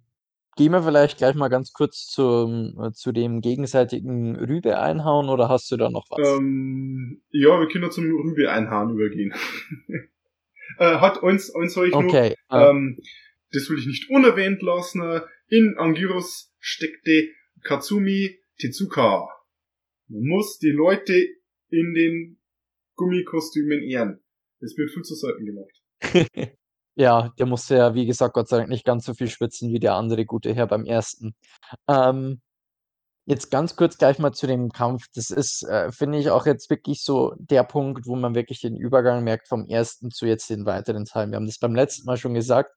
gehen 0.56 0.72
wir 0.72 0.82
vielleicht 0.82 1.18
gleich 1.18 1.34
mal 1.34 1.48
ganz 1.48 1.72
kurz 1.72 2.06
zum, 2.06 2.78
äh, 2.82 2.92
zu 2.92 3.12
dem 3.12 3.40
gegenseitigen 3.40 4.36
Rübe 4.36 4.78
einhauen 4.78 5.28
oder 5.28 5.48
hast 5.48 5.70
du 5.70 5.76
da 5.76 5.90
noch 5.90 6.06
was? 6.10 6.38
Ähm, 6.38 7.22
ja, 7.30 7.60
wir 7.60 7.68
können 7.68 7.90
zum 7.90 8.04
Rübe 8.04 8.50
einhauen 8.50 8.94
übergehen. 8.94 9.34
äh, 10.78 10.96
hat 10.96 11.22
uns, 11.22 11.50
uns 11.50 11.74
soll 11.74 11.88
ich 11.88 11.94
okay, 11.94 12.34
nur, 12.50 12.60
äh. 12.60 12.70
ähm, 12.70 12.98
das 13.52 13.70
will 13.70 13.78
ich 13.78 13.86
nicht 13.86 14.10
unerwähnt 14.10 14.62
lassen. 14.62 15.20
In 15.48 15.76
Angiros 15.78 16.52
steckte 16.58 17.28
Katsumi 17.62 18.38
Tezuka. 18.58 19.28
Man 20.08 20.24
muss 20.24 20.58
die 20.58 20.70
Leute 20.70 21.14
in 21.70 21.94
den 21.94 22.38
Gummikostümen 22.96 23.82
ehren. 23.82 24.20
Das 24.60 24.76
wird 24.76 24.90
viel 24.90 25.02
zu 25.02 25.14
selten 25.14 25.44
gemacht. 25.44 25.82
Ja, 26.96 27.32
der 27.38 27.46
musste 27.46 27.76
ja, 27.76 27.94
wie 27.94 28.06
gesagt, 28.06 28.34
Gott 28.34 28.48
sei 28.48 28.56
Dank 28.56 28.70
nicht 28.70 28.84
ganz 28.84 29.04
so 29.04 29.14
viel 29.14 29.28
schwitzen 29.28 29.70
wie 29.70 29.78
der 29.78 29.94
andere 29.94 30.24
gute 30.24 30.54
Herr 30.54 30.66
beim 30.66 30.86
ersten. 30.86 31.34
Ähm, 31.88 32.40
jetzt 33.26 33.50
ganz 33.50 33.76
kurz 33.76 33.98
gleich 33.98 34.18
mal 34.18 34.32
zu 34.32 34.46
dem 34.46 34.72
Kampf. 34.72 35.04
Das 35.14 35.30
ist, 35.30 35.62
äh, 35.64 35.92
finde 35.92 36.18
ich, 36.18 36.30
auch 36.30 36.46
jetzt 36.46 36.70
wirklich 36.70 37.02
so 37.02 37.34
der 37.38 37.64
Punkt, 37.64 38.06
wo 38.06 38.16
man 38.16 38.34
wirklich 38.34 38.60
den 38.60 38.76
Übergang 38.76 39.24
merkt 39.24 39.48
vom 39.48 39.66
ersten 39.66 40.10
zu 40.10 40.26
jetzt 40.26 40.48
den 40.48 40.64
weiteren 40.64 41.04
Teilen. 41.04 41.32
Wir 41.32 41.36
haben 41.36 41.46
das 41.46 41.58
beim 41.58 41.74
letzten 41.74 42.06
Mal 42.06 42.16
schon 42.16 42.34
gesagt. 42.34 42.70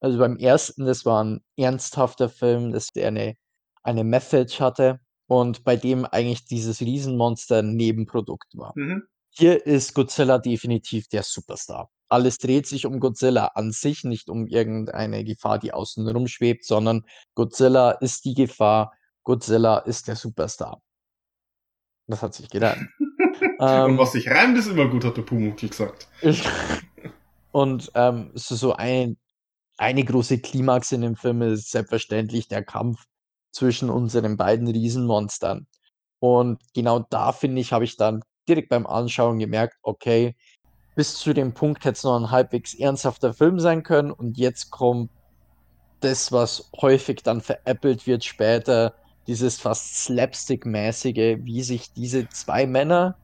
Also 0.00 0.18
beim 0.18 0.36
ersten, 0.36 0.86
das 0.86 1.04
war 1.04 1.22
ein 1.24 1.42
ernsthafter 1.56 2.28
Film, 2.28 2.72
dass 2.72 2.88
der 2.88 3.08
eine, 3.08 3.34
eine 3.82 4.04
Message 4.04 4.60
hatte 4.60 5.00
und 5.26 5.64
bei 5.64 5.76
dem 5.76 6.04
eigentlich 6.06 6.46
dieses 6.46 6.80
Riesenmonster 6.80 7.58
ein 7.58 7.74
Nebenprodukt 7.74 8.56
war. 8.56 8.72
Mhm. 8.74 9.02
Hier 9.30 9.66
ist 9.66 9.94
Godzilla 9.94 10.38
definitiv 10.38 11.08
der 11.08 11.22
Superstar. 11.22 11.90
Alles 12.08 12.38
dreht 12.38 12.66
sich 12.66 12.86
um 12.86 13.00
Godzilla 13.00 13.46
an 13.54 13.72
sich, 13.72 14.04
nicht 14.04 14.28
um 14.28 14.46
irgendeine 14.46 15.24
Gefahr, 15.24 15.58
die 15.58 15.72
außen 15.72 16.08
rumschwebt, 16.08 16.64
sondern 16.64 17.04
Godzilla 17.34 17.90
ist 17.92 18.24
die 18.24 18.34
Gefahr, 18.34 18.92
Godzilla 19.24 19.78
ist 19.78 20.08
der 20.08 20.16
Superstar. 20.16 20.80
Das 22.06 22.22
hat 22.22 22.34
sich 22.34 22.48
gedacht. 22.48 22.78
Und 23.58 23.68
ähm, 23.68 23.98
was 23.98 24.12
sich 24.12 24.28
reimt, 24.28 24.56
ist 24.58 24.68
immer 24.68 24.88
gut, 24.88 25.04
hat 25.04 25.16
der 25.16 25.22
Pumuckl 25.22 25.68
gesagt. 25.68 26.08
und 27.52 27.90
ähm, 27.94 28.30
es 28.34 28.50
ist 28.50 28.60
so 28.60 28.74
ein, 28.74 29.16
eine 29.78 30.04
große 30.04 30.40
Klimax 30.40 30.92
in 30.92 31.00
dem 31.00 31.16
Film 31.16 31.40
ist 31.42 31.70
selbstverständlich 31.70 32.48
der 32.48 32.62
Kampf 32.62 33.04
zwischen 33.52 33.88
unseren 33.88 34.36
beiden 34.36 34.68
Riesenmonstern. 34.68 35.66
Und 36.18 36.60
genau 36.74 37.06
da, 37.10 37.32
finde 37.32 37.60
ich, 37.60 37.72
habe 37.72 37.84
ich 37.84 37.96
dann 37.96 38.22
direkt 38.46 38.68
beim 38.68 38.86
Anschauen 38.86 39.38
gemerkt, 39.38 39.78
okay, 39.82 40.36
bis 40.96 41.14
zu 41.14 41.34
dem 41.34 41.52
Punkt 41.52 41.84
hätte 41.84 41.98
es 41.98 42.04
noch 42.04 42.18
ein 42.18 42.30
halbwegs 42.32 42.74
ernsthafter 42.74 43.32
Film 43.32 43.60
sein 43.60 43.84
können 43.84 44.10
und 44.10 44.38
jetzt 44.38 44.70
kommt 44.70 45.10
das, 46.00 46.32
was 46.32 46.70
häufig 46.80 47.22
dann 47.22 47.40
veräppelt 47.40 48.06
wird 48.06 48.24
später, 48.24 48.94
dieses 49.26 49.60
fast 49.60 50.04
Slapstick-mäßige, 50.04 51.44
wie 51.44 51.62
sich 51.62 51.92
diese 51.92 52.28
zwei 52.30 52.66
Männer 52.66 53.16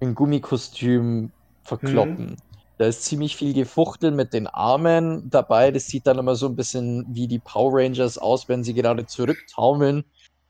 in 0.00 0.14
Gummikostüm 0.14 1.32
verkloppen. 1.62 2.36
Da 2.78 2.86
ist 2.86 3.04
ziemlich 3.04 3.36
viel 3.36 3.54
Gefuchtel 3.54 4.10
mit 4.10 4.32
den 4.32 4.46
Armen 4.46 5.28
dabei. 5.30 5.70
Das 5.70 5.86
sieht 5.86 6.06
dann 6.06 6.18
immer 6.18 6.36
so 6.36 6.46
ein 6.46 6.56
bisschen 6.56 7.04
wie 7.08 7.28
die 7.28 7.40
Power 7.40 7.72
Rangers 7.74 8.18
aus, 8.18 8.48
wenn 8.48 8.64
sie 8.64 8.74
gerade 8.74 9.06
zurücktaumeln 9.06 10.04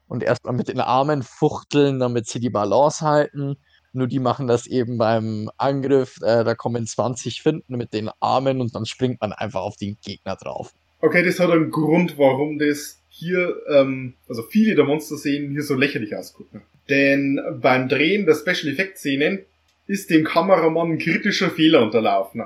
und 0.07 0.23
erstmal 0.23 0.55
mit 0.55 0.69
den 0.69 0.81
Armen 0.81 1.23
fuchteln, 1.23 1.99
damit 1.99 2.29
sie 2.29 2.41
die 2.41 2.51
Balance 2.51 3.05
halten. 3.05 3.57
Nur 3.93 4.07
die 4.07 4.19
machen 4.19 4.47
das 4.47 4.67
eben 4.67 4.99
beim 4.99 5.51
Angriff. 5.57 6.17
Äh, 6.23 6.45
da 6.45 6.55
kommen 6.55 6.87
20 6.87 7.43
Finden 7.43 7.77
mit 7.77 7.93
den 7.93 8.11
Armen 8.21 8.61
und 8.61 8.75
dann 8.75 8.87
springt 8.87 9.21
man 9.21 9.33
einfach 9.33 9.61
auf 9.61 9.77
den 9.77 9.97
Gegner 10.05 10.37
drauf. 10.37 10.73
Okay, 11.01 11.25
das 11.25 11.39
hat 11.41 11.51
einen 11.51 11.71
Grund, 11.71 12.19
warum 12.19 12.59
das 12.59 12.99
hier, 13.09 13.57
ähm, 13.69 14.15
also 14.29 14.43
viele 14.43 14.75
der 14.75 14.85
Monster-Szenen 14.85 15.51
hier 15.51 15.63
so 15.63 15.75
lächerlich 15.75 16.15
ausgucken. 16.15 16.63
Denn 16.89 17.41
beim 17.61 17.89
Drehen 17.89 18.27
der 18.27 18.35
Special 18.35 18.73
Effect 18.73 18.99
Szenen 18.99 19.41
ist 19.87 20.11
dem 20.11 20.25
Kameramann 20.25 20.93
ein 20.93 20.99
kritischer 20.99 21.51
Fehler 21.51 21.83
unterlaufen. 21.83 22.43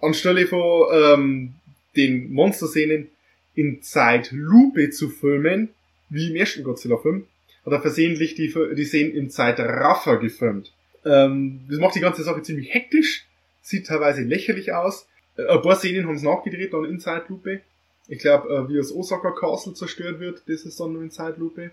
Anstelle 0.00 0.46
von 0.46 0.86
ähm, 0.92 1.54
den 1.96 2.32
Monster-Szenen 2.32 3.08
in 3.54 3.82
Zeitlupe 3.82 4.90
zu 4.90 5.08
filmen, 5.08 5.70
wie 6.10 6.30
im 6.30 6.36
ersten 6.36 6.62
Godzilla-Film, 6.62 7.26
hat 7.66 7.72
er 7.72 7.80
versehentlich 7.80 8.34
die, 8.36 8.54
die 8.76 8.84
Szenen 8.84 9.12
in 9.12 9.28
Zeitraffer 9.28 10.18
gefilmt. 10.18 10.72
Ähm, 11.04 11.60
das 11.68 11.78
macht 11.78 11.96
die 11.96 12.00
ganze 12.00 12.22
Sache 12.22 12.42
ziemlich 12.42 12.72
hektisch, 12.72 13.26
sieht 13.60 13.86
teilweise 13.86 14.22
lächerlich 14.22 14.72
aus. 14.72 15.08
Äh, 15.36 15.46
ein 15.46 15.62
paar 15.62 15.76
Szenen 15.76 16.06
haben 16.06 16.16
sie 16.16 16.26
nachgedreht, 16.26 16.72
dann 16.72 16.84
in 16.84 17.00
Zeitlupe. 17.00 17.60
Ich 18.08 18.20
glaube, 18.20 18.48
äh, 18.48 18.68
wie 18.68 18.76
das 18.76 18.94
Osaka 18.94 19.32
Castle 19.32 19.74
zerstört 19.74 20.20
wird, 20.20 20.42
das 20.46 20.62
ist 20.62 20.78
dann 20.78 20.92
nur 20.92 21.02
in 21.02 21.10
Zeitlupe. 21.10 21.72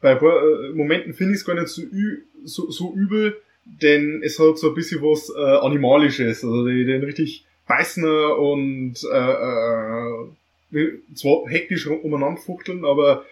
Bei 0.00 0.12
ein 0.12 0.18
paar 0.18 0.42
äh, 0.42 0.72
Momenten 0.72 1.12
finde 1.12 1.34
ich 1.34 1.40
es 1.40 1.44
gar 1.44 1.54
nicht 1.54 1.68
so, 1.68 1.82
so, 2.44 2.70
so 2.70 2.94
übel, 2.94 3.36
denn 3.64 4.22
es 4.24 4.38
hat 4.38 4.58
so 4.58 4.70
ein 4.70 4.74
bisschen 4.74 5.02
was 5.02 5.30
äh, 5.30 5.66
Animalisches. 5.66 6.44
Also 6.44 6.66
die, 6.66 6.84
den 6.86 7.04
richtig 7.04 7.44
beißen 7.66 8.04
und 8.04 8.94
äh, 9.12 9.32
äh, 10.76 10.98
zwar 11.14 11.48
hektisch 11.48 11.86
umeinander 11.86 12.40
fuchteln, 12.40 12.84
aber 12.84 13.24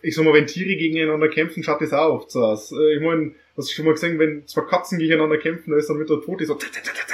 ich 0.00 0.14
sag 0.14 0.24
mal, 0.24 0.34
wenn 0.34 0.46
Tiere 0.46 0.76
gegeneinander 0.76 1.28
kämpfen, 1.28 1.62
schaut 1.62 1.80
das 1.80 1.92
auch 1.92 2.14
oft 2.14 2.30
so 2.30 2.44
aus. 2.44 2.72
Äh, 2.72 2.96
Ich 2.96 3.02
meine, 3.02 3.32
hast 3.56 3.70
du 3.70 3.74
schon 3.74 3.84
mal 3.84 3.92
gesehen, 3.94 4.18
wenn 4.18 4.46
zwei 4.46 4.62
Katzen 4.62 4.98
gegeneinander 4.98 5.38
kämpfen, 5.38 5.70
da 5.70 5.76
ist 5.76 5.88
dann 5.88 5.98
mit 5.98 6.08
der 6.08 6.18
Pfote 6.18 6.46
so. 6.46 6.54
ta, 6.54 6.66
ta, 6.68 6.82
ta. 6.82 7.08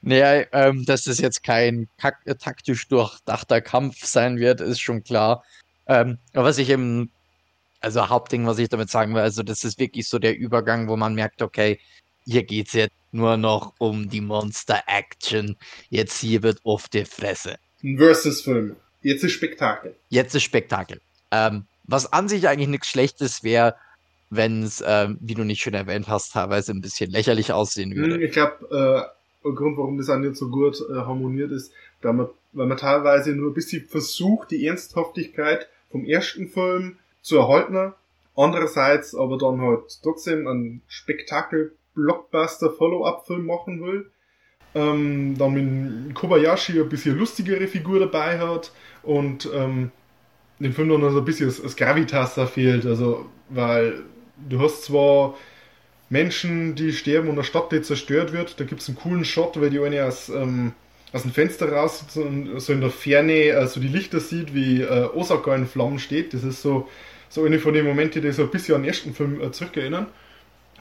Naja, 0.00 0.46
ähm, 0.52 0.86
dass 0.86 1.04
das 1.04 1.18
jetzt 1.18 1.42
kein 1.42 1.88
äh, 2.24 2.34
taktisch 2.36 2.88
durchdachter 2.88 3.60
Kampf 3.60 4.06
sein 4.06 4.38
wird, 4.38 4.62
ist 4.62 4.80
schon 4.80 5.04
klar. 5.04 5.44
Ähm, 5.86 6.16
aber 6.32 6.44
was 6.44 6.56
ich 6.56 6.70
eben, 6.70 7.10
also 7.80 8.08
Hauptding, 8.08 8.46
was 8.46 8.58
ich 8.58 8.70
damit 8.70 8.88
sagen 8.88 9.14
will, 9.14 9.20
also 9.20 9.42
das 9.42 9.64
ist 9.64 9.78
wirklich 9.78 10.08
so 10.08 10.18
der 10.18 10.38
Übergang, 10.38 10.88
wo 10.88 10.96
man 10.96 11.14
merkt, 11.14 11.42
okay, 11.42 11.78
hier 12.24 12.42
geht's 12.44 12.72
jetzt 12.72 12.94
nur 13.12 13.36
noch 13.36 13.74
um 13.78 14.08
die 14.08 14.22
Monster-Action. 14.22 15.56
Jetzt 15.90 16.20
hier 16.20 16.42
wird 16.42 16.60
auf 16.64 16.88
die 16.88 17.04
Fresse. 17.04 17.56
Ein 17.82 17.98
Versus-Film. 17.98 18.76
Jetzt 19.02 19.24
ist 19.24 19.32
Spektakel. 19.32 19.94
Jetzt 20.08 20.34
ist 20.34 20.42
Spektakel. 20.42 21.00
Ähm, 21.30 21.64
was 21.84 22.12
an 22.12 22.28
sich 22.28 22.48
eigentlich 22.48 22.68
nichts 22.68 22.88
Schlechtes 22.88 23.42
wäre, 23.42 23.74
wenn 24.30 24.62
es, 24.62 24.82
ähm, 24.86 25.18
wie 25.20 25.34
du 25.34 25.44
nicht 25.44 25.62
schon 25.62 25.74
erwähnt 25.74 26.08
hast, 26.08 26.32
teilweise 26.32 26.72
ein 26.72 26.80
bisschen 26.80 27.10
lächerlich 27.10 27.52
aussehen 27.52 27.94
würde. 27.94 28.16
Hm, 28.16 28.22
Ich 28.22 28.32
glaube, 28.32 28.66
äh, 28.70 29.02
Grund, 29.54 29.78
warum 29.78 29.96
das 29.96 30.10
auch 30.10 30.18
nicht 30.18 30.36
so 30.36 30.50
gut 30.50 30.78
äh, 30.90 30.94
harmoniert 30.94 31.50
ist, 31.52 31.72
weil 32.02 32.12
man, 32.12 32.28
weil 32.52 32.66
man 32.66 32.76
teilweise 32.76 33.32
nur 33.32 33.50
ein 33.50 33.54
bisschen 33.54 33.86
versucht, 33.86 34.50
die 34.50 34.66
Ernsthaftigkeit 34.66 35.68
vom 35.90 36.04
ersten 36.04 36.48
Film 36.48 36.98
zu 37.22 37.38
erhalten. 37.38 37.94
Andererseits 38.36 39.14
aber 39.14 39.38
dann 39.38 39.60
halt 39.60 39.84
trotzdem 40.02 40.46
einen 40.46 40.82
Spektakel-Blockbuster-Follow-up-Film 40.88 43.46
machen 43.46 43.82
will. 43.82 44.10
Ähm, 44.74 45.36
dann 45.38 46.06
mit 46.06 46.14
Kobayashi 46.14 46.80
ein 46.80 46.88
bisschen 46.88 47.18
lustigere 47.18 47.66
Figur 47.66 48.00
dabei 48.00 48.38
hat 48.38 48.70
und 49.02 49.48
ähm, 49.54 49.90
den 50.58 50.72
Film 50.72 50.88
dann 50.88 51.12
so 51.12 51.18
ein 51.18 51.24
bisschen 51.24 51.46
das 51.62 51.76
Gravitas 51.76 52.34
da 52.34 52.46
fehlt. 52.46 52.84
Also, 52.84 53.26
weil 53.48 54.02
du 54.48 54.60
hast 54.60 54.84
zwar 54.84 55.34
Menschen, 56.10 56.74
die 56.74 56.92
sterben 56.92 57.28
und 57.28 57.34
eine 57.34 57.44
Stadt, 57.44 57.70
die 57.72 57.82
zerstört 57.82 58.32
wird. 58.32 58.58
Da 58.58 58.64
gibt's 58.64 58.88
einen 58.88 58.98
coolen 58.98 59.24
Shot, 59.24 59.60
weil 59.60 59.70
die 59.70 59.80
eine 59.80 60.04
aus, 60.04 60.28
ähm, 60.28 60.72
aus 61.12 61.22
dem 61.22 61.32
Fenster 61.32 61.72
raus 61.72 62.04
so, 62.08 62.26
so 62.56 62.72
in 62.72 62.80
der 62.80 62.90
Ferne 62.90 63.32
äh, 63.32 63.68
die 63.76 63.88
Lichter 63.88 64.20
sieht, 64.20 64.54
wie 64.54 64.82
äh, 64.82 65.08
Osaka 65.14 65.54
in 65.54 65.66
Flammen 65.66 65.98
steht. 65.98 66.34
Das 66.34 66.44
ist 66.44 66.62
so, 66.62 66.88
so 67.28 67.44
eine 67.44 67.58
von 67.58 67.74
den 67.74 67.86
Momenten, 67.86 68.22
die 68.22 68.32
so 68.32 68.42
ein 68.42 68.50
bisschen 68.50 68.74
an 68.74 68.82
den 68.82 68.88
ersten 68.88 69.14
Film 69.14 69.40
äh, 69.40 69.52
zurückerinnern. 69.52 70.06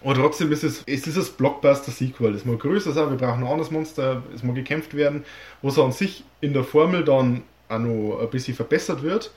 Aber 0.03 0.13
trotzdem 0.13 0.51
ist 0.51 0.63
es, 0.63 0.83
es 0.85 1.07
ist 1.07 1.17
das 1.17 1.29
Blockbuster-Sequel. 1.29 2.35
Es 2.35 2.45
mag 2.45 2.59
größer 2.59 2.91
sein, 2.91 3.09
wir 3.09 3.17
brauchen 3.17 3.43
ein 3.43 3.49
anderes 3.49 3.71
Monster, 3.71 4.23
es 4.33 4.43
mag 4.43 4.55
gekämpft 4.55 4.95
werden, 4.95 5.25
wo 5.61 5.69
es 5.69 5.79
an 5.79 5.91
sich 5.91 6.23
in 6.41 6.53
der 6.53 6.63
Formel 6.63 7.03
dann 7.03 7.43
auch 7.69 7.79
noch 7.79 8.19
ein 8.21 8.29
bisschen 8.29 8.55
verbessert 8.55 9.01
wird. 9.03 9.31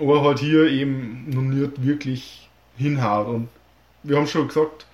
Aber 0.00 0.22
halt 0.22 0.38
hier 0.38 0.68
eben 0.68 1.28
noch 1.30 1.42
nicht 1.42 1.84
wirklich 1.84 2.48
hinhaut. 2.76 3.28
Und 3.28 3.48
wir 4.02 4.16
haben 4.16 4.26
schon 4.26 4.48
gesagt, 4.48 4.86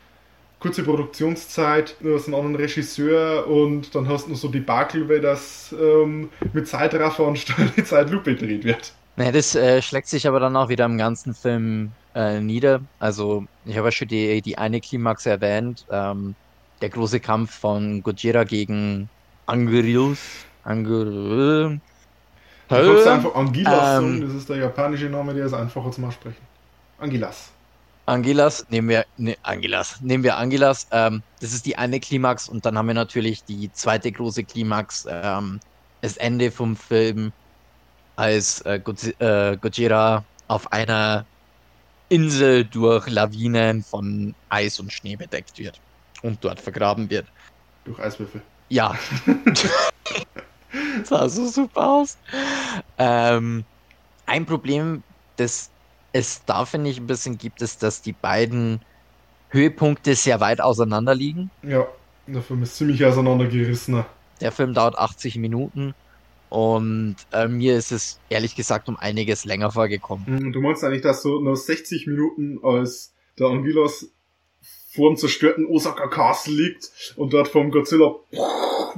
kurze 0.60 0.82
Produktionszeit, 0.82 1.96
du 2.00 2.14
hast 2.14 2.26
einen 2.26 2.34
anderen 2.34 2.56
Regisseur 2.56 3.46
und 3.46 3.94
dann 3.94 4.08
hast 4.08 4.26
du 4.26 4.30
noch 4.30 4.38
so 4.38 4.48
die 4.48 4.60
Bakel, 4.60 5.08
weil 5.08 5.20
das 5.20 5.74
ähm, 5.78 6.30
mit 6.52 6.66
Zeitraffer 6.66 7.24
und 7.24 7.38
Zeitlupe 7.84 8.34
gedreht 8.34 8.64
wird. 8.64 8.92
Naja, 9.16 9.32
das 9.32 9.54
äh, 9.54 9.82
schlägt 9.82 10.08
sich 10.08 10.26
aber 10.28 10.40
dann 10.40 10.56
auch 10.56 10.68
wieder 10.68 10.84
im 10.84 10.98
ganzen 10.98 11.34
Film 11.34 11.92
äh, 12.14 12.40
nieder. 12.40 12.80
Also, 12.98 13.44
ich 13.64 13.76
habe 13.76 13.88
ja 13.88 13.92
schon 13.92 14.08
die, 14.08 14.42
die 14.42 14.58
eine 14.58 14.80
Klimax 14.80 15.26
erwähnt. 15.26 15.86
Ähm, 15.90 16.34
der 16.80 16.90
große 16.90 17.20
Kampf 17.20 17.58
von 17.58 18.02
Gojira 18.02 18.44
gegen 18.44 19.08
Anguirus. 19.46 20.18
Angur... 20.64 21.78
Du 22.68 23.10
einfach 23.10 23.34
Angilas 23.34 23.98
Ähm. 23.98 24.20
das 24.20 24.34
ist 24.34 24.48
der 24.50 24.58
japanische 24.58 25.06
Name, 25.06 25.32
der 25.32 25.46
ist 25.46 25.54
einfacher 25.54 25.90
zum 25.90 26.04
Aussprechen. 26.04 26.42
Angilas. 26.98 27.50
Angelas, 28.04 28.66
nehmen 28.68 28.88
wir, 28.88 29.06
ne, 29.16 29.36
Angelas, 29.42 30.00
nehmen 30.02 30.22
wir 30.24 30.36
Angelas. 30.36 30.86
Ähm, 30.90 31.22
das 31.40 31.52
ist 31.52 31.64
die 31.64 31.76
eine 31.76 31.98
Klimax 32.00 32.48
und 32.48 32.66
dann 32.66 32.76
haben 32.76 32.86
wir 32.86 32.94
natürlich 32.94 33.44
die 33.44 33.72
zweite 33.72 34.12
große 34.12 34.44
Klimax, 34.44 35.06
ähm, 35.08 35.60
das 36.02 36.16
Ende 36.18 36.50
vom 36.50 36.76
Film, 36.76 37.32
als 38.16 38.60
äh, 38.62 38.80
äh, 39.18 39.56
Gojira 39.56 40.24
auf 40.48 40.70
einer 40.72 41.24
Insel 42.08 42.64
durch 42.64 43.08
Lawinen 43.08 43.82
von 43.82 44.34
Eis 44.48 44.80
und 44.80 44.92
Schnee 44.92 45.16
bedeckt 45.16 45.58
wird 45.58 45.80
und 46.22 46.42
dort 46.42 46.60
vergraben 46.60 47.10
wird. 47.10 47.26
Durch 47.84 47.98
Eiswürfel. 47.98 48.40
Ja. 48.68 48.94
sah 51.04 51.28
so 51.28 51.46
super 51.46 51.88
aus. 51.88 52.18
Ähm, 52.98 53.64
ein 54.26 54.46
Problem, 54.46 55.02
das 55.36 55.70
es 56.12 56.44
da, 56.44 56.64
finde 56.64 56.90
ich, 56.90 56.98
ein 56.98 57.06
bisschen 57.06 57.38
gibt, 57.38 57.62
ist, 57.62 57.82
dass 57.82 58.02
die 58.02 58.12
beiden 58.12 58.80
Höhepunkte 59.50 60.14
sehr 60.14 60.40
weit 60.40 60.60
auseinander 60.60 61.14
liegen. 61.14 61.50
Ja, 61.62 61.86
der 62.26 62.42
Film 62.42 62.62
ist 62.62 62.76
ziemlich 62.76 63.04
auseinandergerissen. 63.04 64.04
Der 64.40 64.52
Film 64.52 64.74
dauert 64.74 64.98
80 64.98 65.36
Minuten 65.36 65.94
und 66.50 67.16
äh, 67.32 67.48
mir 67.48 67.76
ist 67.76 67.92
es 67.92 68.20
ehrlich 68.28 68.56
gesagt 68.56 68.88
um 68.88 68.96
einiges 68.96 69.44
länger 69.44 69.70
vorgekommen. 69.70 70.26
Hm, 70.26 70.52
Du 70.52 70.60
meinst 70.60 70.82
eigentlich, 70.84 71.02
dass 71.02 71.22
so 71.22 71.40
nur 71.40 71.56
60 71.56 72.06
Minuten 72.06 72.58
als 72.62 73.14
der 73.38 73.48
Anguilas 73.48 74.08
vor 74.94 75.10
dem 75.10 75.16
zerstörten 75.16 75.66
Osaka 75.66 76.08
Castle 76.08 76.54
liegt 76.54 76.90
und 77.16 77.32
dort 77.32 77.48
vom 77.48 77.70
Godzilla 77.70 78.14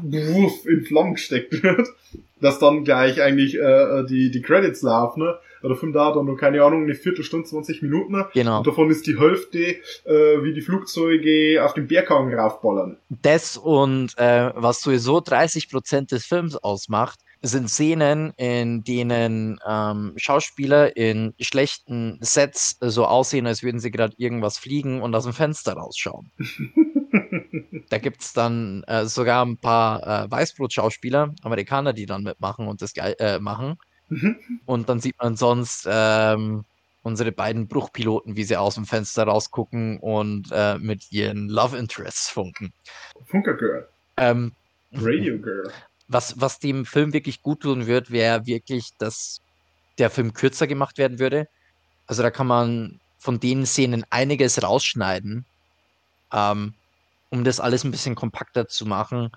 in 0.03 0.85
Flammen 0.87 1.15
gesteckt 1.15 1.63
wird, 1.63 1.89
dass 2.41 2.59
dann 2.59 2.85
gleich 2.85 3.21
eigentlich 3.21 3.57
äh, 3.59 4.05
die, 4.09 4.31
die 4.31 4.43
Credits 4.43 4.83
laufen, 4.83 5.23
ne? 5.25 5.39
Der 5.63 5.77
Film 5.77 5.93
dauert 5.93 6.17
dann 6.17 6.25
nur, 6.25 6.39
keine 6.39 6.65
Ahnung, 6.65 6.85
eine 6.85 6.95
Viertelstunde, 6.95 7.47
20 7.47 7.83
Minuten. 7.83 8.13
ne? 8.13 8.29
Genau. 8.33 8.59
Und 8.59 8.67
davon 8.67 8.91
ist 8.91 9.07
die 9.07 9.19
Hälfte, 9.21 9.59
äh, 9.59 10.43
wie 10.43 10.55
die 10.55 10.63
Flugzeuge 10.63 11.63
auf 11.63 11.75
den 11.75 11.87
Berghang 11.87 12.33
raufballern. 12.33 12.97
Das 13.11 13.59
und 13.59 14.17
äh, 14.17 14.53
was 14.55 14.81
sowieso 14.81 15.19
30% 15.19 16.09
des 16.09 16.25
Films 16.25 16.57
ausmacht, 16.57 17.21
sind 17.43 17.71
Szenen, 17.71 18.33
in 18.37 18.85
denen 18.85 19.59
ähm, 19.67 20.13
Schauspieler 20.17 20.97
in 20.97 21.35
schlechten 21.41 22.19
Sets 22.21 22.77
so 22.81 23.07
aussehen, 23.07 23.47
als 23.47 23.63
würden 23.63 23.81
sie 23.81 23.91
gerade 23.91 24.15
irgendwas 24.19 24.59
fliegen 24.59 25.01
und 25.01 25.15
aus 25.15 25.25
dem 25.25 25.33
Fenster 25.33 25.75
rausschauen. 25.75 26.31
Da 27.89 27.99
gibt's 27.99 28.33
dann 28.33 28.85
äh, 28.85 29.05
sogar 29.07 29.45
ein 29.45 29.57
paar 29.57 30.03
äh, 30.07 30.31
Weißbrot-Schauspieler, 30.31 31.35
Amerikaner, 31.43 31.93
die 31.93 32.07
dann 32.07 32.23
mitmachen 32.23 32.69
und 32.69 32.83
das 32.83 32.93
äh, 32.97 33.41
machen. 33.41 33.79
Und 34.67 34.89
dann 34.89 35.01
sieht 35.01 35.17
man 35.21 35.37
sonst 35.37 35.89
ähm, 35.91 36.65
unsere 37.03 37.33
beiden 37.33 37.69
Bruchpiloten, 37.69 38.37
wie 38.37 38.45
sie 38.45 38.57
aus 38.57 38.75
dem 38.75 38.85
Fenster 38.85 39.25
rausgucken 39.25 39.99
und 40.01 40.49
äh, 40.53 40.79
mit 40.79 41.13
ihren 41.13 41.49
Love 41.49 41.77
Interests 41.77 42.29
funken. 42.29 42.73
Funker 43.27 43.55
Girl. 43.55 43.89
Ähm, 44.17 44.53
Radio 44.93 45.39
Girl. 45.39 45.71
Was, 46.11 46.41
was 46.41 46.59
dem 46.59 46.85
Film 46.85 47.13
wirklich 47.13 47.41
gut 47.41 47.61
tun 47.61 47.87
wird, 47.87 48.11
wäre 48.11 48.45
wirklich, 48.47 48.91
dass 48.99 49.41
der 49.99 50.11
Film 50.11 50.33
kürzer 50.33 50.67
gemacht 50.67 50.99
werden 50.99 51.19
würde. 51.19 51.49
Also 52.07 52.23
da 52.23 52.31
kann 52.31 52.49
man 52.49 53.01
von 53.19 53.39
den 53.39 53.65
Szenen 53.65 54.05
einiges 54.11 54.63
rausschneiden, 54.63 55.45
ähm, 56.33 56.75
um 57.31 57.45
das 57.45 57.61
alles 57.61 57.85
ein 57.85 57.93
bisschen 57.93 58.17
kompakter 58.17 58.67
zu 58.67 58.87
machen. 58.87 59.31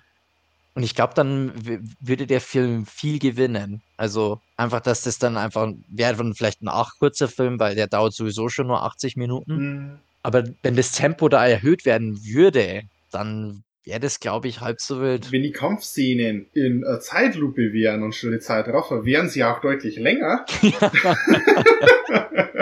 Und 0.74 0.82
ich 0.82 0.96
glaube, 0.96 1.14
dann 1.14 1.54
würde 2.00 2.26
der 2.26 2.42
Film 2.42 2.88
viel 2.88 3.20
gewinnen. 3.20 3.84
Also 3.96 4.42
einfach, 4.58 4.80
dass 4.80 5.04
das 5.04 5.20
dann 5.20 5.38
einfach 5.38 5.72
wäre 5.90 6.16
dann 6.16 6.34
vielleicht 6.34 6.64
ein 6.64 6.70
acht 6.70 6.98
kurzer 6.98 7.28
Film, 7.28 7.60
weil 7.60 7.76
der 7.76 7.88
dauert 7.88 8.16
sowieso 8.16 8.50
schon 8.50 8.68
nur 8.68 8.82
80 8.82 9.16
Minuten. 9.16 9.58
Hm. 9.58 10.00
Aber 10.24 10.44
wenn 10.64 10.76
das 10.76 10.94
Tempo 10.94 11.30
da 11.30 11.46
erhöht 11.46 11.86
werden 11.86 12.26
würde, 12.26 12.84
dann 13.12 13.64
wäre 13.84 14.00
das, 14.00 14.20
glaube 14.20 14.48
ich, 14.48 14.62
halb 14.62 14.82
so 14.82 15.02
wild. 15.02 15.32
Wenn 15.32 15.44
die 15.44 15.52
Kampfszenen 15.52 16.48
in 16.54 16.84
äh, 16.84 17.00
Zeitlupe 17.00 17.74
wären 17.74 18.04
und 18.04 18.16
schon 18.16 18.32
die 18.32 18.40
Zeit 18.40 18.68
raffer, 18.68 19.06
wären 19.06 19.30
sie 19.30 19.44
auch 19.44 19.62
deutlich 19.62 19.98
länger. 19.98 20.46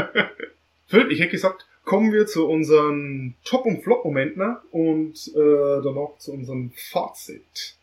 Ich 1.10 1.20
hätte 1.20 1.32
gesagt, 1.32 1.66
kommen 1.86 2.12
wir 2.12 2.28
zu 2.28 2.48
unseren 2.48 3.36
Top- 3.44 3.66
und 3.66 3.84
Flop-Momenten 3.84 4.42
ne? 4.42 4.58
und 4.72 5.32
äh, 5.36 5.82
danach 5.84 6.18
zu 6.20 6.34
unserem 6.34 6.72
Fazit. 6.76 7.76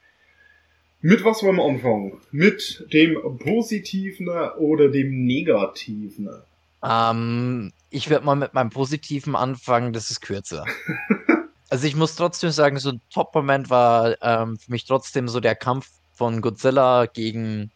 Mit 1.00 1.24
was 1.24 1.42
wollen 1.42 1.56
wir 1.56 1.64
anfangen? 1.64 2.20
Mit 2.32 2.86
dem 2.92 3.38
Positiven 3.38 4.28
oder 4.58 4.88
dem 4.88 5.24
Negativen? 5.24 6.28
Ähm, 6.82 7.72
ich 7.90 8.10
werde 8.10 8.26
mal 8.26 8.34
mit 8.34 8.52
meinem 8.52 8.70
Positiven 8.70 9.36
anfangen, 9.36 9.92
das 9.92 10.10
ist 10.10 10.20
kürzer. 10.20 10.64
also 11.70 11.86
ich 11.86 11.96
muss 11.96 12.16
trotzdem 12.16 12.50
sagen, 12.50 12.78
so 12.78 12.90
ein 12.90 13.02
Top-Moment 13.12 13.70
war 13.70 14.16
ähm, 14.22 14.58
für 14.58 14.70
mich 14.70 14.86
trotzdem 14.86 15.28
so 15.28 15.40
der 15.40 15.54
Kampf 15.54 15.88
von 16.12 16.40
Godzilla 16.40 17.06
gegen 17.06 17.70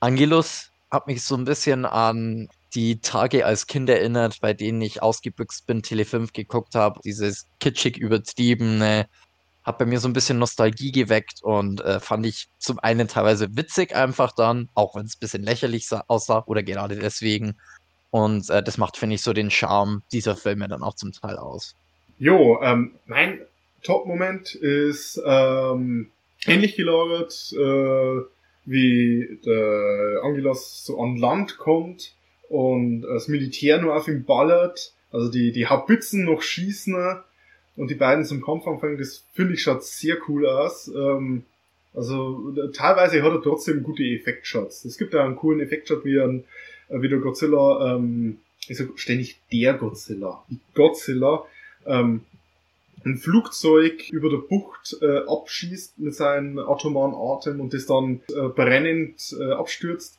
Angelus. 0.00 0.70
Hat 0.90 1.06
mich 1.06 1.22
so 1.24 1.36
ein 1.36 1.44
bisschen 1.44 1.84
an 1.84 2.48
die 2.74 3.00
Tage 3.00 3.46
als 3.46 3.66
Kind 3.66 3.88
erinnert, 3.88 4.40
bei 4.40 4.52
denen 4.54 4.80
ich 4.82 5.02
ausgebüxt 5.02 5.66
bin, 5.66 5.82
Tele 5.82 6.04
5 6.04 6.32
geguckt 6.32 6.74
habe. 6.74 7.00
Dieses 7.04 7.46
kitschig 7.60 7.96
übertriebene, 7.98 9.06
hat 9.64 9.78
bei 9.78 9.86
mir 9.86 9.98
so 10.00 10.08
ein 10.08 10.12
bisschen 10.12 10.38
Nostalgie 10.38 10.92
geweckt 10.92 11.42
und 11.42 11.80
äh, 11.82 11.98
fand 12.00 12.24
ich 12.26 12.48
zum 12.58 12.78
einen 12.78 13.08
teilweise 13.08 13.48
witzig 13.56 13.94
einfach 13.96 14.32
dann, 14.32 14.68
auch 14.74 14.94
wenn 14.94 15.06
es 15.06 15.16
ein 15.16 15.20
bisschen 15.20 15.42
lächerlich 15.42 15.88
sah- 15.88 16.04
aussah 16.06 16.44
oder 16.46 16.62
gerade 16.62 16.96
deswegen. 16.96 17.58
Und 18.10 18.48
äh, 18.50 18.62
das 18.62 18.78
macht, 18.78 18.96
finde 18.96 19.16
ich, 19.16 19.22
so 19.22 19.32
den 19.32 19.50
Charme 19.50 20.02
dieser 20.12 20.36
Filme 20.36 20.68
dann 20.68 20.82
auch 20.84 20.94
zum 20.94 21.12
Teil 21.12 21.36
aus. 21.38 21.74
Jo, 22.18 22.60
ähm, 22.62 22.92
mein 23.06 23.40
Top-Moment 23.82 24.54
ist 24.54 25.20
ähm, 25.24 26.10
ähnlich 26.46 26.76
gelagert, 26.76 27.52
äh, 27.52 28.20
wie 28.64 29.38
der 29.44 30.20
Angelos 30.22 30.84
so 30.84 31.00
an 31.00 31.16
Land 31.16 31.58
kommt 31.58 32.14
und 32.48 33.02
das 33.02 33.28
Militär 33.28 33.80
nur 33.80 33.94
auf 33.94 34.08
ihn 34.08 34.24
ballert, 34.24 34.92
also 35.12 35.30
die, 35.30 35.52
die 35.52 35.66
Haubitzen 35.66 36.24
noch 36.24 36.42
schießen 36.42 36.96
und 37.76 37.90
die 37.90 37.94
beiden 37.94 38.24
zum 38.24 38.42
Kampf 38.42 38.66
anfangen, 38.66 38.98
das 38.98 39.24
finde 39.34 39.54
ich 39.54 39.62
schaut 39.62 39.84
sehr 39.84 40.16
cool 40.28 40.46
aus. 40.46 40.88
Ähm, 40.88 41.44
also 41.94 42.52
teilweise 42.72 43.22
hat 43.22 43.32
er 43.32 43.42
trotzdem 43.42 43.82
gute 43.82 44.04
Effektshots. 44.04 44.84
Es 44.84 44.98
gibt 44.98 45.14
ja 45.14 45.24
einen 45.24 45.36
coolen 45.36 45.60
Effektshot, 45.60 46.04
wie, 46.04 46.20
ein, 46.20 46.44
wie 46.88 47.08
der 47.08 47.18
Godzilla, 47.18 47.94
ähm, 47.94 48.38
sag 48.68 48.98
ständig 48.98 49.38
der 49.52 49.74
Godzilla, 49.74 50.44
Godzilla, 50.74 51.44
ähm, 51.86 52.20
ein 53.04 53.16
Flugzeug 53.18 54.08
über 54.10 54.28
der 54.30 54.38
Bucht 54.38 54.96
äh, 55.00 55.18
abschießt 55.28 55.98
mit 55.98 56.14
seinem 56.14 56.58
atomaren 56.58 57.14
Atem 57.14 57.60
und 57.60 57.72
das 57.72 57.86
dann 57.86 58.20
äh, 58.28 58.48
brennend 58.48 59.34
äh, 59.38 59.52
abstürzt. 59.52 60.18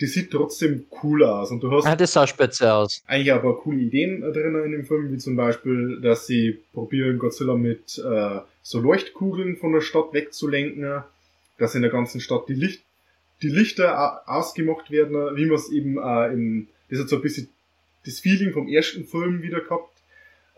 Die 0.00 0.06
sieht 0.06 0.32
trotzdem 0.32 0.86
cool 1.04 1.22
aus. 1.22 1.52
Und 1.52 1.60
du 1.62 1.70
hast 1.70 1.86
Ah, 1.86 1.94
das 1.94 2.12
sah 2.12 2.26
spitze 2.26 2.72
aus. 2.74 3.00
eigentlich 3.06 3.32
aber 3.32 3.56
coole 3.58 3.78
Ideen 3.78 4.24
äh, 4.24 4.32
drin 4.32 4.60
in 4.64 4.72
dem 4.72 4.84
Film, 4.86 5.12
wie 5.12 5.18
zum 5.18 5.36
Beispiel, 5.36 6.00
dass 6.00 6.26
sie 6.26 6.58
probieren, 6.72 7.18
Godzilla 7.20 7.54
mit 7.54 7.98
äh, 7.98 8.40
so 8.62 8.80
Leuchtkugeln 8.80 9.56
von 9.56 9.72
der 9.72 9.82
Stadt 9.82 10.12
wegzulenken, 10.12 11.04
dass 11.58 11.76
in 11.76 11.82
der 11.82 11.92
ganzen 11.92 12.20
Stadt 12.20 12.48
die, 12.48 12.54
Licht, 12.54 12.82
die 13.42 13.48
Lichter 13.48 13.96
au- 14.26 14.32
ausgemacht 14.38 14.90
werden, 14.90 15.14
wie 15.36 15.46
man 15.46 15.54
es 15.54 15.70
eben 15.70 15.98
äh, 15.98 16.32
im, 16.32 16.66
das 16.90 16.98
hat 16.98 17.08
so 17.08 17.16
ein 17.16 17.22
bisschen 17.22 17.48
das 18.04 18.18
Feeling 18.18 18.52
vom 18.52 18.66
ersten 18.66 19.04
Film 19.04 19.42
wieder 19.42 19.60
gehabt, 19.60 19.90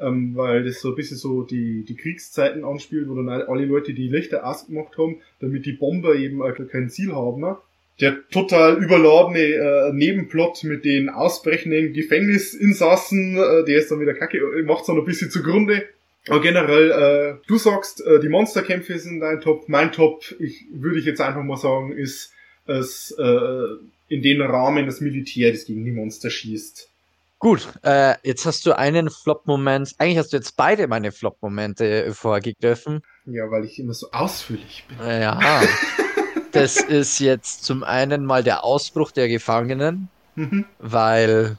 ähm, 0.00 0.32
weil 0.34 0.64
das 0.64 0.80
so 0.80 0.90
ein 0.90 0.94
bisschen 0.94 1.16
so 1.16 1.42
die, 1.42 1.84
die 1.84 1.96
Kriegszeiten 1.96 2.64
anspielt, 2.64 3.08
wo 3.08 3.14
dann 3.14 3.28
alle 3.28 3.64
Leute 3.64 3.94
die 3.94 4.08
Lichter 4.08 4.46
ausgemacht 4.46 4.96
haben, 4.98 5.20
damit 5.40 5.66
die 5.66 5.72
Bomber 5.72 6.14
eben 6.14 6.40
kein 6.70 6.90
Ziel 6.90 7.14
haben. 7.14 7.40
Ne? 7.40 7.56
Der 8.00 8.28
total 8.28 8.82
überladene 8.82 9.40
äh, 9.40 9.92
Nebenplot 9.92 10.64
mit 10.64 10.84
den 10.84 11.08
ausbrechenden 11.08 11.94
Gefängnisinsassen, 11.94 13.36
äh, 13.36 13.64
der 13.64 13.78
ist 13.78 13.90
dann 13.90 14.00
wieder 14.00 14.14
kacke, 14.14 14.38
äh, 14.38 14.62
macht's 14.62 14.86
dann 14.86 14.98
ein 14.98 15.04
bisschen 15.04 15.30
zugrunde. 15.30 15.84
Aber 16.28 16.40
generell, 16.40 16.90
äh, 16.90 17.46
du 17.46 17.56
sagst, 17.56 18.04
äh, 18.04 18.20
die 18.20 18.28
Monsterkämpfe 18.28 18.98
sind 18.98 19.20
dein 19.20 19.40
Top. 19.40 19.68
Mein 19.68 19.92
Top, 19.92 20.24
ich 20.40 20.64
würde 20.72 20.98
ich 20.98 21.06
jetzt 21.06 21.20
einfach 21.20 21.42
mal 21.42 21.56
sagen, 21.56 21.92
ist 21.92 22.32
es 22.66 23.14
äh, 23.16 23.66
in 24.08 24.22
den 24.22 24.42
Rahmen 24.42 24.86
das 24.86 25.00
Militär, 25.00 25.52
das 25.52 25.66
gegen 25.66 25.84
die 25.84 25.92
Monster 25.92 26.30
schießt. 26.30 26.90
Gut, 27.38 27.68
äh, 27.82 28.14
jetzt 28.22 28.46
hast 28.46 28.64
du 28.64 28.72
einen 28.76 29.10
Flop-Moment. 29.10 29.94
Eigentlich 29.98 30.18
hast 30.18 30.32
du 30.32 30.38
jetzt 30.38 30.56
beide 30.56 30.88
meine 30.88 31.12
Flop-Momente 31.12 32.06
äh, 32.06 32.12
vorgegriffen. 32.12 33.02
Ja, 33.26 33.50
weil 33.50 33.64
ich 33.64 33.78
immer 33.78 33.92
so 33.94 34.10
ausführlich 34.12 34.84
bin. 34.88 34.98
Äh, 35.00 35.22
Ja. 35.22 35.62
das 36.52 36.76
ist 36.76 37.18
jetzt 37.18 37.64
zum 37.64 37.84
einen 37.84 38.24
mal 38.24 38.42
der 38.42 38.64
Ausbruch 38.64 39.10
der 39.12 39.28
Gefangenen, 39.28 40.08
Mhm. 40.34 40.66
weil 40.78 41.56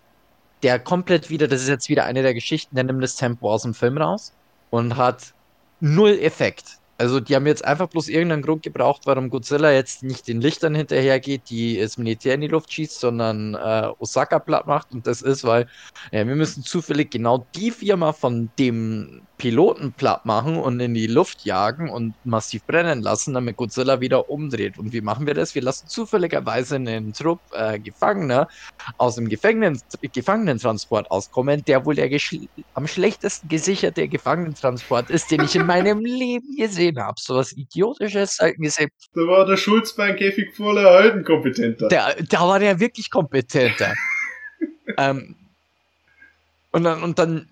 der 0.63 0.79
komplett 0.79 1.29
wieder, 1.29 1.47
das 1.47 1.61
ist 1.61 1.67
jetzt 1.69 1.89
wieder 1.89 2.05
eine 2.05 2.21
der 2.23 2.33
Geschichten, 2.33 2.75
der 2.75 2.83
nimmt 2.83 3.01
das 3.03 3.15
Tempo 3.15 3.51
aus 3.51 3.61
dem 3.63 3.73
Film 3.73 3.97
raus 3.97 4.33
und 4.69 4.97
hat 4.97 5.33
null 5.79 6.17
Effekt. 6.19 6.77
Also 6.97 7.19
die 7.19 7.36
haben 7.36 7.45
jetzt 7.45 7.63
einfach 7.63 7.88
bloß 7.88 8.10
irgendeinen 8.10 8.41
Grund 8.41 8.63
gebraucht, 8.63 9.03
warum 9.05 9.29
Godzilla 9.29 9.71
jetzt 9.71 10.01
nicht 10.03 10.27
den 10.27 10.41
Lichtern 10.41 10.73
hinterhergeht, 10.73 11.49
die 11.49 11.79
das 11.79 11.97
Militär 11.97 12.33
in 12.33 12.41
die 12.41 12.47
Luft 12.47 12.73
schießt, 12.73 12.99
sondern 12.99 13.53
äh, 13.53 13.91
Osaka 13.99 14.39
platt 14.39 14.65
macht. 14.65 14.91
Und 14.93 15.05
das 15.05 15.21
ist, 15.21 15.43
weil 15.43 15.67
ja, 16.12 16.27
wir 16.27 16.36
müssen 16.36 16.63
zufällig 16.63 17.12
genau 17.12 17.45
die 17.55 17.69
Firma 17.71 18.13
von 18.13 18.49
dem 18.57 19.26
Piloten 19.38 19.93
platt 19.93 20.26
machen 20.26 20.58
und 20.58 20.80
in 20.80 20.93
die 20.93 21.08
Luft 21.08 21.45
jagen 21.45 21.89
und 21.89 22.15
massiv 22.26 22.63
brennen 22.63 23.02
lassen, 23.02 23.34
damit 23.34 23.56
Godzilla 23.56 24.02
wieder 24.02 24.30
umdreht. 24.30 24.80
Und 24.80 24.93
wie 24.93 25.02
machen 25.02 25.28
wir 25.28 25.36
das? 25.36 25.54
Wir 25.54 25.62
lassen 25.62 25.88
zufälligerweise 25.88 26.76
einen 26.76 27.13
Trupp 27.13 27.39
äh, 27.54 27.78
Gefangener 27.78 28.47
aus 28.97 29.15
dem 29.15 29.30
Gefängnis 29.30 29.84
Gefangenentransport 30.02 31.12
auskommen, 31.12 31.63
der 31.65 31.86
wohl 31.86 31.95
der 31.95 32.08
am 32.73 32.88
schlechtesten 32.88 33.47
gesicherte 33.47 34.08
Gefangenentransport 34.08 35.10
ist, 35.10 35.30
den 35.30 35.43
ich 35.43 35.56
in 35.56 35.65
meinem 35.65 36.00
Leben 36.06 36.56
gesehen 36.58 37.00
habe. 37.00 37.19
So 37.19 37.36
was 37.36 37.54
Idiotisches 37.54 38.38
selten 38.38 38.63
gesehen. 38.63 38.89
Da 39.13 39.21
war 39.21 39.45
der 39.45 39.58
Schulz 39.58 39.93
beim 39.93 40.15
Käfig 40.15 40.56
voller 40.56 41.02
Helden 41.02 41.23
kompetenter. 41.23 41.89
Da, 41.89 42.13
da 42.28 42.47
war 42.47 42.60
der 42.60 42.80
wirklich 42.80 43.12
kompetenter. 43.12 43.93
ähm, 44.97 45.36
und, 46.71 46.84
dann, 46.84 47.04
und 47.04 47.19
dann, 47.19 47.50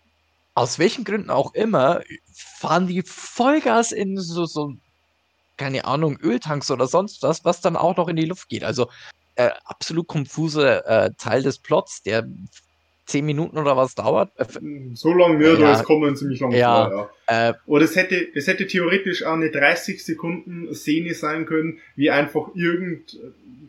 aus 0.55 0.79
welchen 0.79 1.03
Gründen 1.03 1.29
auch 1.29 1.53
immer, 1.53 2.01
fahren 2.33 2.87
die 2.87 3.03
Vollgas 3.03 3.91
in 3.91 4.17
so, 4.17 4.45
so 4.45 4.73
keine 5.57 5.85
Ahnung, 5.85 6.17
Öltanks 6.21 6.71
oder 6.71 6.87
sonst 6.87 7.21
was, 7.23 7.45
was 7.45 7.61
dann 7.61 7.75
auch 7.75 7.95
noch 7.97 8.07
in 8.07 8.15
die 8.15 8.25
Luft 8.25 8.49
geht. 8.49 8.63
Also 8.63 8.89
äh, 9.35 9.51
absolut 9.65 10.07
konfuse 10.07 10.83
äh, 10.85 11.11
Teil 11.17 11.43
des 11.43 11.59
Plots, 11.59 12.01
der 12.03 12.25
zehn 13.05 13.25
Minuten 13.25 13.57
oder 13.57 13.77
was 13.77 13.95
dauert. 13.95 14.31
Äh, 14.39 14.45
So 14.93 15.13
lange 15.13 15.37
nicht, 15.37 15.59
Ja. 15.59 15.67
aber 15.67 15.71
es 15.79 15.83
kommen 15.83 16.15
ziemlich 16.15 16.39
lang 16.39 16.51
Ja. 16.53 16.89
vor, 16.89 17.09
ja. 17.29 17.49
äh, 17.49 17.53
Oder 17.67 17.85
es 17.85 17.95
hätte, 17.95 18.27
es 18.33 18.47
hätte 18.47 18.65
theoretisch 18.65 19.23
auch 19.23 19.33
eine 19.33 19.51
30 19.51 20.03
Sekunden 20.03 20.73
Szene 20.73 21.13
sein 21.13 21.45
können, 21.45 21.79
wie 21.95 22.09
einfach 22.09 22.49
irgend, 22.55 23.17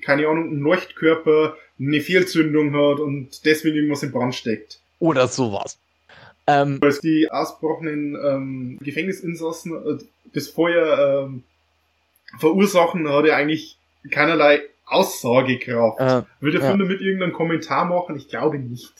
keine 0.03 0.29
Ahnung, 0.29 0.53
ein 0.53 0.61
Leuchtkörper 0.61 1.57
eine 1.79 2.01
Fehlzündung 2.01 2.73
hat 2.75 3.01
und 3.01 3.45
deswegen 3.45 3.77
irgendwas 3.77 4.03
in 4.05 4.13
Brand 4.13 4.35
steckt. 4.37 4.81
oder 5.01 5.29
sowas. 5.29 5.79
Ähm, 6.47 6.79
Als 6.83 7.01
die 7.01 7.31
ausgebrochenen 7.31 8.15
ähm, 8.15 8.79
Gefängnisinsassen 8.81 9.73
äh, 9.75 9.99
das 10.33 10.49
Feuer 10.49 11.25
ähm, 11.27 11.43
verursachen, 12.39 13.09
hat 13.09 13.25
er 13.27 13.37
eigentlich 13.37 13.79
keinerlei 14.11 14.63
Aussagekraft. 14.85 16.01
äh, 16.01 16.23
Will 16.41 16.53
der 16.53 16.61
ja. 16.61 16.69
Film 16.69 16.79
damit 16.79 17.01
irgendeinen 17.01 17.33
Kommentar 17.33 17.85
machen? 17.87 18.17
Ich 18.17 18.29
glaube 18.29 18.59
nicht. 18.59 18.93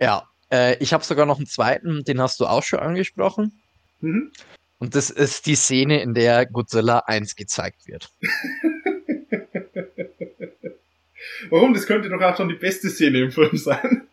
ja, 0.00 0.26
äh, 0.50 0.76
ich 0.78 0.92
habe 0.92 1.04
sogar 1.04 1.26
noch 1.26 1.36
einen 1.38 1.46
zweiten, 1.46 2.04
den 2.04 2.20
hast 2.20 2.40
du 2.40 2.46
auch 2.46 2.62
schon 2.62 2.78
angesprochen. 2.78 3.60
Mhm. 4.00 4.32
Und 4.78 4.94
das 4.94 5.10
ist 5.10 5.46
die 5.46 5.54
Szene, 5.56 6.00
in 6.02 6.14
der 6.14 6.46
Godzilla 6.46 7.00
1 7.00 7.36
gezeigt 7.36 7.86
wird. 7.86 8.10
Warum? 11.50 11.74
Das 11.74 11.86
könnte 11.86 12.08
doch 12.08 12.20
auch 12.20 12.36
schon 12.36 12.48
die 12.48 12.54
beste 12.54 12.88
Szene 12.90 13.20
im 13.20 13.30
Film 13.32 13.56
sein. 13.56 14.06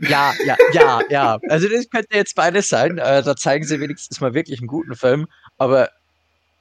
Ja, 0.00 0.32
ja, 0.44 0.56
ja, 0.72 1.00
ja. 1.08 1.38
Also 1.48 1.68
das 1.68 1.90
könnte 1.90 2.16
jetzt 2.16 2.34
beides 2.34 2.68
sein. 2.68 2.98
Äh, 2.98 3.22
da 3.22 3.36
zeigen 3.36 3.64
sie 3.64 3.80
wenigstens 3.80 4.20
mal 4.20 4.34
wirklich 4.34 4.60
einen 4.60 4.68
guten 4.68 4.94
Film. 4.94 5.26
Aber 5.56 5.90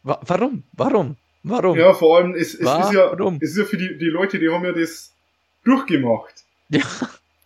wa 0.04 0.20
warum? 0.26 0.64
Warum? 0.74 1.18
Warum? 1.44 1.78
Ja, 1.78 1.94
vor 1.94 2.18
allem, 2.18 2.34
es, 2.34 2.54
es, 2.54 2.60
ist, 2.60 2.66
ja, 2.66 3.14
es 3.40 3.52
ist 3.52 3.58
ja 3.58 3.66
für 3.66 3.78
die, 3.78 3.98
die 3.98 4.06
Leute, 4.06 4.40
die 4.40 4.50
haben 4.50 4.66
ja 4.66 4.74
das 4.74 5.14
durchgemacht. 5.64 6.34
Ja. 6.70 6.82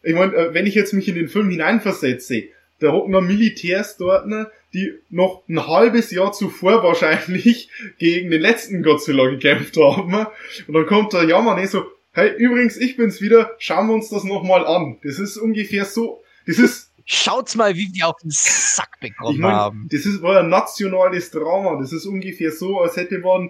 Ich 0.03 0.15
meine, 0.15 0.33
äh, 0.33 0.53
wenn 0.53 0.65
ich 0.65 0.75
jetzt 0.75 0.93
mich 0.93 1.07
in 1.07 1.15
den 1.15 1.27
Film 1.27 1.49
hineinversetze, 1.49 2.45
da 2.79 2.91
hocken 2.91 3.11
noch 3.11 3.21
Militärs 3.21 3.97
dort, 3.97 4.27
ne, 4.27 4.49
die 4.73 4.93
noch 5.09 5.43
ein 5.47 5.67
halbes 5.67 6.11
Jahr 6.11 6.31
zuvor 6.31 6.83
wahrscheinlich 6.83 7.69
gegen 7.99 8.31
den 8.31 8.41
letzten 8.41 8.83
Godzilla 8.83 9.29
gekämpft 9.29 9.77
haben. 9.77 10.25
Und 10.67 10.73
dann 10.73 10.85
kommt 10.87 11.13
der 11.13 11.25
Jammer 11.25 11.65
so, 11.67 11.83
hey, 12.13 12.33
übrigens, 12.37 12.77
ich 12.77 12.97
bin's 12.97 13.21
wieder, 13.21 13.55
schauen 13.57 13.87
wir 13.87 13.93
uns 13.93 14.09
das 14.09 14.23
nochmal 14.23 14.65
an. 14.65 14.97
Das 15.03 15.19
ist 15.19 15.37
ungefähr 15.37 15.85
so, 15.85 16.23
das 16.45 16.59
ist 16.59 16.91
Schaut's 17.05 17.55
mal, 17.55 17.75
wie 17.75 17.89
die 17.91 18.03
auf 18.03 18.17
den 18.21 18.31
Sack 18.31 18.99
bekommen 18.99 19.33
ich 19.33 19.39
meine, 19.39 19.55
haben. 19.55 19.87
das 19.91 20.05
ist, 20.05 20.21
war 20.21 20.39
ein 20.39 20.49
nationales 20.49 21.31
Drama. 21.31 21.79
Das 21.79 21.91
ist 21.91 22.05
ungefähr 22.05 22.51
so, 22.51 22.79
als 22.79 22.95
hätte 22.95 23.17
man, 23.19 23.49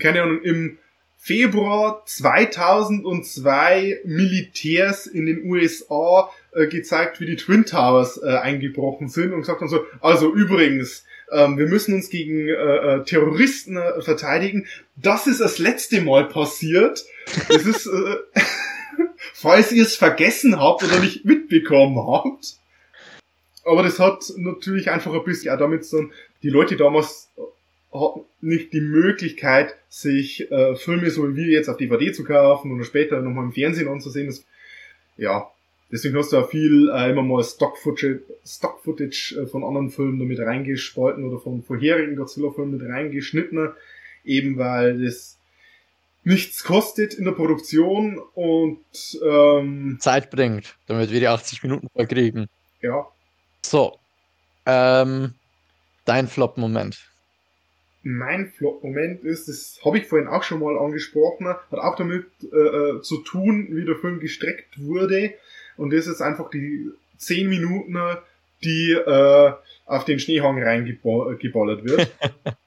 keine 0.00 0.22
Ahnung, 0.22 0.42
im 0.42 0.78
Februar 1.16 2.02
2002 2.06 4.00
Militärs 4.04 5.06
in 5.06 5.26
den 5.26 5.44
USA 5.44 6.30
äh, 6.52 6.66
gezeigt, 6.66 7.20
wie 7.20 7.26
die 7.26 7.36
Twin 7.36 7.66
Towers 7.66 8.20
äh, 8.22 8.36
eingebrochen 8.38 9.08
sind 9.08 9.32
und 9.32 9.40
gesagt 9.40 9.60
haben 9.60 9.68
so, 9.68 9.84
also 10.00 10.32
übrigens, 10.32 11.04
ähm, 11.32 11.58
wir 11.58 11.66
müssen 11.66 11.94
uns 11.94 12.10
gegen 12.10 12.48
äh, 12.48 12.52
äh, 12.52 13.04
Terroristen 13.04 13.76
äh, 13.76 14.00
verteidigen. 14.02 14.66
Das 14.96 15.26
ist 15.26 15.40
das 15.40 15.58
letzte 15.58 16.00
Mal 16.00 16.28
passiert. 16.28 17.04
Das 17.48 17.64
ist, 17.64 17.86
äh, 17.86 18.16
falls 19.34 19.72
ihr 19.72 19.82
es 19.82 19.96
vergessen 19.96 20.58
habt 20.60 20.82
oder 20.84 21.00
nicht 21.00 21.24
mitbekommen 21.24 21.98
habt. 22.06 22.56
Aber 23.64 23.82
das 23.82 23.98
hat 23.98 24.24
natürlich 24.36 24.90
einfach 24.90 25.12
ein 25.12 25.24
bisschen 25.24 25.54
auch 25.54 25.58
damit 25.58 25.84
zu 25.84 25.98
tun, 25.98 26.12
die 26.42 26.48
Leute 26.48 26.76
damals 26.76 27.28
hatten 27.92 28.24
nicht 28.40 28.72
die 28.72 28.80
Möglichkeit, 28.80 29.74
sich 29.88 30.50
äh, 30.50 30.76
Filme 30.76 31.10
so 31.10 31.28
wie 31.28 31.36
wir 31.36 31.46
jetzt 31.46 31.68
auf 31.68 31.76
DVD 31.76 32.12
zu 32.12 32.24
kaufen 32.24 32.72
oder 32.72 32.84
später 32.84 33.20
nochmal 33.20 33.44
im 33.44 33.52
Fernsehen 33.52 33.88
anzusehen. 33.88 34.26
Das, 34.26 34.44
ja, 35.16 35.50
deswegen 35.90 36.16
hast 36.16 36.32
du 36.32 36.38
auch 36.38 36.48
viel 36.48 36.90
äh, 36.90 37.10
immer 37.10 37.22
mal 37.22 37.42
Stock-Footage 37.42 38.22
Stock 38.44 38.80
-Footage, 38.84 39.40
äh, 39.40 39.46
von 39.46 39.64
anderen 39.64 39.90
Filmen 39.90 40.18
damit 40.18 40.38
reingespalten 40.40 41.24
oder 41.24 41.38
von 41.38 41.62
vorherigen 41.62 42.16
Godzilla-Filmen 42.16 42.78
mit 42.78 42.88
reingeschnitten, 42.88 43.70
eben 44.24 44.58
weil 44.58 45.02
das 45.02 45.38
nichts 46.24 46.62
kostet 46.62 47.14
in 47.14 47.24
der 47.24 47.32
Produktion 47.32 48.20
und 48.34 48.84
ähm, 49.24 49.96
Zeit 50.00 50.30
bringt, 50.30 50.76
damit 50.86 51.10
wir 51.10 51.20
die 51.20 51.28
80 51.28 51.62
Minuten 51.62 51.88
voll 51.88 52.06
kriegen. 52.06 52.48
ja, 52.80 53.06
So. 53.62 53.98
Ähm, 54.66 55.34
dein 56.04 56.28
Flop-Moment. 56.28 57.08
Mein 58.02 58.52
Flop-Moment 58.52 59.24
ist, 59.24 59.48
das 59.48 59.80
habe 59.84 59.98
ich 59.98 60.06
vorhin 60.06 60.28
auch 60.28 60.42
schon 60.42 60.60
mal 60.60 60.78
angesprochen, 60.78 61.46
hat 61.46 61.78
auch 61.78 61.96
damit 61.96 62.26
äh, 62.42 62.56
äh, 62.56 63.02
zu 63.02 63.18
tun, 63.22 63.68
wie 63.70 63.84
der 63.84 63.96
Film 63.96 64.20
gestreckt 64.20 64.78
wurde. 64.80 65.34
Und 65.78 65.92
das 65.92 66.06
ist 66.06 66.20
einfach 66.20 66.50
die 66.50 66.90
10 67.16 67.48
Minuten, 67.48 67.96
die 68.62 68.92
äh, 68.92 69.52
auf 69.86 70.04
den 70.04 70.18
Schneehang 70.18 70.62
reingeballert 70.62 71.84
wird. 71.84 72.12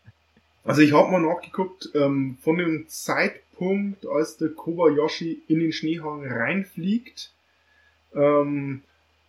also 0.64 0.82
ich 0.82 0.94
habe 0.94 1.12
mal 1.12 1.22
nachgeguckt, 1.22 1.92
ähm, 1.94 2.38
von 2.42 2.58
dem 2.58 2.88
Zeitpunkt, 2.88 4.08
als 4.08 4.38
der 4.38 4.50
Kobayashi 4.50 5.44
in 5.48 5.60
den 5.60 5.72
Schneehang 5.72 6.26
reinfliegt, 6.26 7.32
ähm, 8.16 8.82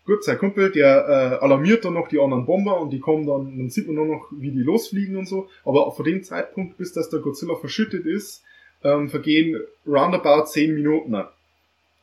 Gut, 0.05 0.25
sein 0.25 0.39
Kumpel, 0.39 0.73
der 0.73 1.07
äh, 1.09 1.45
alarmiert 1.45 1.85
dann 1.85 1.95
noch 1.95 2.09
die 2.09 2.19
anderen 2.19 2.45
Bomber 2.45 2.81
und 2.81 2.91
die 2.91 2.99
kommen 2.99 3.25
dann, 3.25 3.57
dann 3.57 3.71
sieht 3.71 3.87
man 3.87 3.95
nur 3.95 4.07
noch, 4.07 4.27
wie 4.33 4.51
die 4.51 4.63
losfliegen 4.63 5.17
und 5.17 5.27
so. 5.27 5.49
Aber 5.65 5.93
von 5.93 6.05
dem 6.05 6.25
Zeitpunkt, 6.25 6.77
bis 6.77 6.93
dass 6.93 7.09
der 7.09 7.21
Godzilla 7.21 7.55
verschüttet 7.55 8.05
ist, 8.05 8.43
ähm, 8.83 9.09
vergehen 9.09 9.61
roundabout 9.87 10.47
10 10.47 10.75
Minuten. 10.75 11.23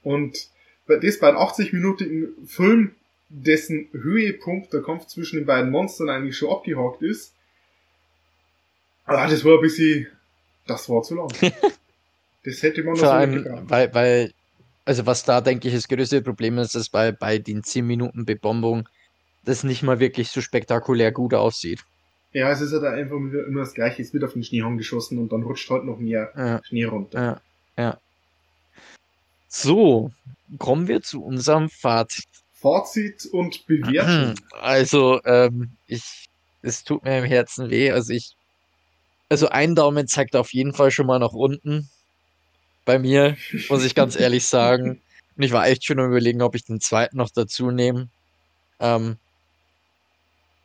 Und 0.03 0.47
das 0.97 1.19
bei 1.19 1.29
einem 1.29 1.37
80-minütigen 1.37 2.47
Film, 2.47 2.95
dessen 3.29 3.89
Höhepunkt 3.91 4.73
der 4.73 4.81
Kampf 4.81 5.05
zwischen 5.05 5.37
den 5.37 5.45
beiden 5.45 5.69
Monstern 5.69 6.09
eigentlich 6.09 6.37
schon 6.37 6.49
abgehakt 6.49 7.01
ist, 7.03 7.33
ah, 9.05 9.27
das 9.27 9.45
war 9.45 9.55
ein 9.55 9.61
bisschen, 9.61 10.07
das 10.65 10.89
war 10.89 11.03
zu 11.03 11.15
lang. 11.15 11.29
Das 12.45 12.63
hätte 12.63 12.83
man 12.83 12.93
noch 12.93 12.99
Vor 12.99 13.09
so 13.09 13.13
allem, 13.13 13.45
weil, 13.69 13.93
weil, 13.93 14.33
also 14.85 15.05
was 15.05 15.25
da, 15.25 15.41
denke 15.41 15.67
ich, 15.67 15.73
das 15.73 15.89
größte 15.89 16.21
Problem 16.21 16.57
ist, 16.57 16.73
dass 16.73 16.87
bei, 16.89 17.11
bei 17.11 17.37
den 17.37 17.63
10 17.63 17.85
Minuten 17.85 18.25
Bebombung 18.25 18.87
das 19.43 19.65
nicht 19.65 19.83
mal 19.83 19.99
wirklich 19.99 20.29
so 20.29 20.39
spektakulär 20.39 21.11
gut 21.11 21.33
aussieht. 21.33 21.83
Ja, 22.31 22.49
es 22.49 22.61
ist 22.61 22.71
halt 22.71 22.83
einfach 22.85 23.17
immer 23.17 23.59
das 23.59 23.73
Gleiche. 23.73 24.01
Es 24.01 24.13
wird 24.13 24.23
auf 24.23 24.33
den 24.33 24.43
Schneehang 24.43 24.77
geschossen 24.77 25.17
und 25.17 25.33
dann 25.33 25.43
rutscht 25.43 25.69
halt 25.69 25.83
noch 25.83 25.97
mehr 25.99 26.31
Ja, 26.35 26.61
Schnee 26.63 26.85
runter. 26.85 27.41
ja, 27.77 27.83
ja. 27.83 27.97
So, 29.49 30.11
kommen 30.57 30.87
wir 30.87 31.01
zu 31.01 31.23
unserem 31.23 31.69
Fazit. 31.69 32.25
Fazit 32.53 33.25
und 33.27 33.65
Bewertung. 33.67 34.35
Also, 34.59 35.23
ähm, 35.23 35.71
ich, 35.87 36.29
es 36.61 36.83
tut 36.83 37.03
mir 37.03 37.19
im 37.19 37.25
Herzen 37.25 37.69
weh. 37.69 37.91
Also 37.91 38.13
ich, 38.13 38.35
also 39.29 39.49
ein 39.49 39.75
Daumen 39.75 40.07
zeigt 40.07 40.35
auf 40.35 40.53
jeden 40.53 40.73
Fall 40.73 40.91
schon 40.91 41.07
mal 41.07 41.19
nach 41.19 41.33
unten. 41.33 41.89
Bei 42.85 42.99
mir, 42.99 43.37
muss 43.69 43.85
ich 43.85 43.95
ganz 43.95 44.19
ehrlich 44.19 44.45
sagen. 44.47 45.01
Und 45.37 45.43
ich 45.43 45.51
war 45.51 45.67
echt 45.67 45.85
schon 45.85 45.99
am 45.99 46.09
überlegen, 46.09 46.41
ob 46.41 46.55
ich 46.55 46.65
den 46.65 46.81
zweiten 46.81 47.17
noch 47.17 47.29
dazu 47.29 47.71
nehme. 47.71 48.09
Ähm, 48.79 49.17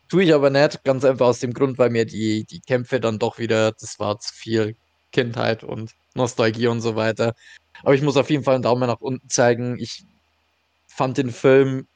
tue 0.09 0.23
ich 0.23 0.33
aber 0.33 0.49
nicht, 0.49 0.83
ganz 0.83 1.05
einfach 1.05 1.27
aus 1.27 1.39
dem 1.39 1.53
Grund, 1.53 1.77
weil 1.77 1.89
mir 1.89 2.05
die, 2.05 2.43
die 2.43 2.59
Kämpfe 2.59 2.99
dann 2.99 3.19
doch 3.19 3.37
wieder, 3.39 3.71
das 3.71 3.99
war 3.99 4.19
zu 4.19 4.33
viel 4.33 4.75
Kindheit 5.11 5.63
und 5.63 5.91
Nostalgie 6.15 6.67
und 6.67 6.81
so 6.81 6.95
weiter. 6.95 7.35
Aber 7.83 7.93
ich 7.93 8.01
muss 8.01 8.17
auf 8.17 8.29
jeden 8.29 8.43
Fall 8.43 8.55
einen 8.55 8.63
Daumen 8.63 8.87
nach 8.87 9.01
unten 9.01 9.29
zeigen. 9.29 9.77
Ich 9.79 10.03
fand 10.87 11.17
den 11.17 11.31
Film 11.31 11.87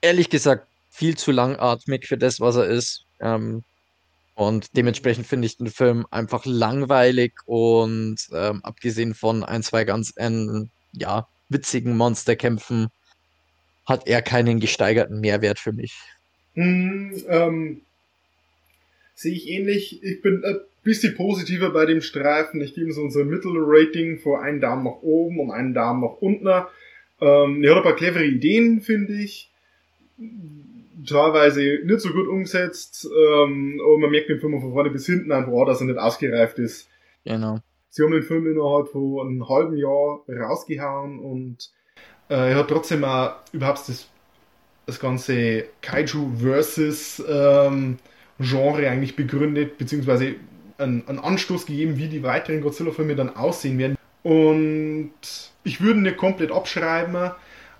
ehrlich 0.00 0.30
gesagt 0.30 0.66
viel 0.90 1.16
zu 1.16 1.32
langatmig 1.32 2.06
für 2.06 2.18
das, 2.18 2.40
was 2.40 2.56
er 2.56 2.66
ist. 2.66 3.04
Ähm, 3.20 3.62
und 4.34 4.76
dementsprechend 4.76 5.26
finde 5.26 5.46
ich 5.46 5.56
den 5.56 5.70
Film 5.70 6.06
einfach 6.10 6.44
langweilig 6.44 7.32
und 7.46 8.18
ähm, 8.32 8.60
abgesehen 8.62 9.14
von 9.14 9.42
ein, 9.42 9.62
zwei 9.62 9.84
ganz 9.84 10.12
äh, 10.16 10.66
ja, 10.92 11.26
witzigen 11.48 11.96
Monsterkämpfen 11.96 12.88
hat 13.86 14.06
er 14.06 14.22
keinen 14.22 14.60
gesteigerten 14.60 15.20
Mehrwert 15.20 15.58
für 15.58 15.72
mich. 15.72 15.98
Hm, 16.54 17.24
ähm, 17.28 17.82
Sehe 19.18 19.32
ich 19.32 19.48
ähnlich. 19.48 20.00
Ich 20.04 20.22
bin 20.22 20.44
bisschen 20.88 21.14
positiver 21.14 21.70
bei 21.70 21.86
dem 21.86 22.00
Streifen. 22.00 22.60
Ich 22.60 22.74
gebe 22.74 22.92
so 22.92 23.02
unser 23.02 23.24
Mittelrating 23.24 24.18
vor 24.18 24.42
einen 24.42 24.60
Daumen 24.60 24.84
nach 24.84 25.02
oben 25.02 25.38
und 25.38 25.50
einen 25.50 25.74
Daumen 25.74 26.00
nach 26.00 26.16
unten. 26.20 26.46
Ähm, 27.20 27.64
er 27.64 27.70
hat 27.70 27.78
ein 27.78 27.82
paar 27.82 27.96
clevere 27.96 28.24
Ideen, 28.24 28.80
finde 28.80 29.12
ich. 29.14 29.50
Teilweise 31.06 31.80
nicht 31.84 32.00
so 32.00 32.10
gut 32.10 32.26
umgesetzt. 32.26 33.06
Ähm, 33.06 33.80
aber 33.84 33.98
man 33.98 34.10
merkt 34.10 34.28
den 34.28 34.40
Film 34.40 34.60
von 34.60 34.72
vorne 34.72 34.90
bis 34.90 35.06
hinten 35.06 35.30
einfach, 35.30 35.52
auch, 35.52 35.66
dass 35.66 35.80
er 35.80 35.86
nicht 35.86 35.98
ausgereift 35.98 36.58
ist. 36.58 36.88
Genau. 37.24 37.60
Sie 37.90 38.02
haben 38.02 38.12
den 38.12 38.22
Film 38.22 38.46
innerhalb 38.46 38.88
von 38.88 39.20
einem 39.20 39.48
halben 39.48 39.76
Jahr 39.76 40.22
rausgehauen 40.28 41.18
und 41.18 41.70
äh, 42.28 42.50
er 42.50 42.56
hat 42.56 42.68
trotzdem 42.68 43.04
auch 43.04 43.36
überhaupt 43.52 43.88
das, 43.88 44.08
das 44.86 45.00
ganze 45.00 45.64
Kaiju 45.82 46.30
versus 46.38 47.22
ähm, 47.28 47.98
Genre 48.38 48.88
eigentlich 48.88 49.16
begründet, 49.16 49.78
beziehungsweise 49.78 50.36
einen, 50.78 51.06
einen 51.08 51.18
Anstoß 51.18 51.66
gegeben, 51.66 51.96
wie 51.96 52.08
die 52.08 52.22
weiteren 52.22 52.60
Godzilla-Filme 52.60 53.16
dann 53.16 53.36
aussehen 53.36 53.78
werden. 53.78 53.96
Und 54.22 55.12
ich 55.64 55.80
würde 55.80 56.00
nicht 56.00 56.16
komplett 56.16 56.52
abschreiben, 56.52 57.32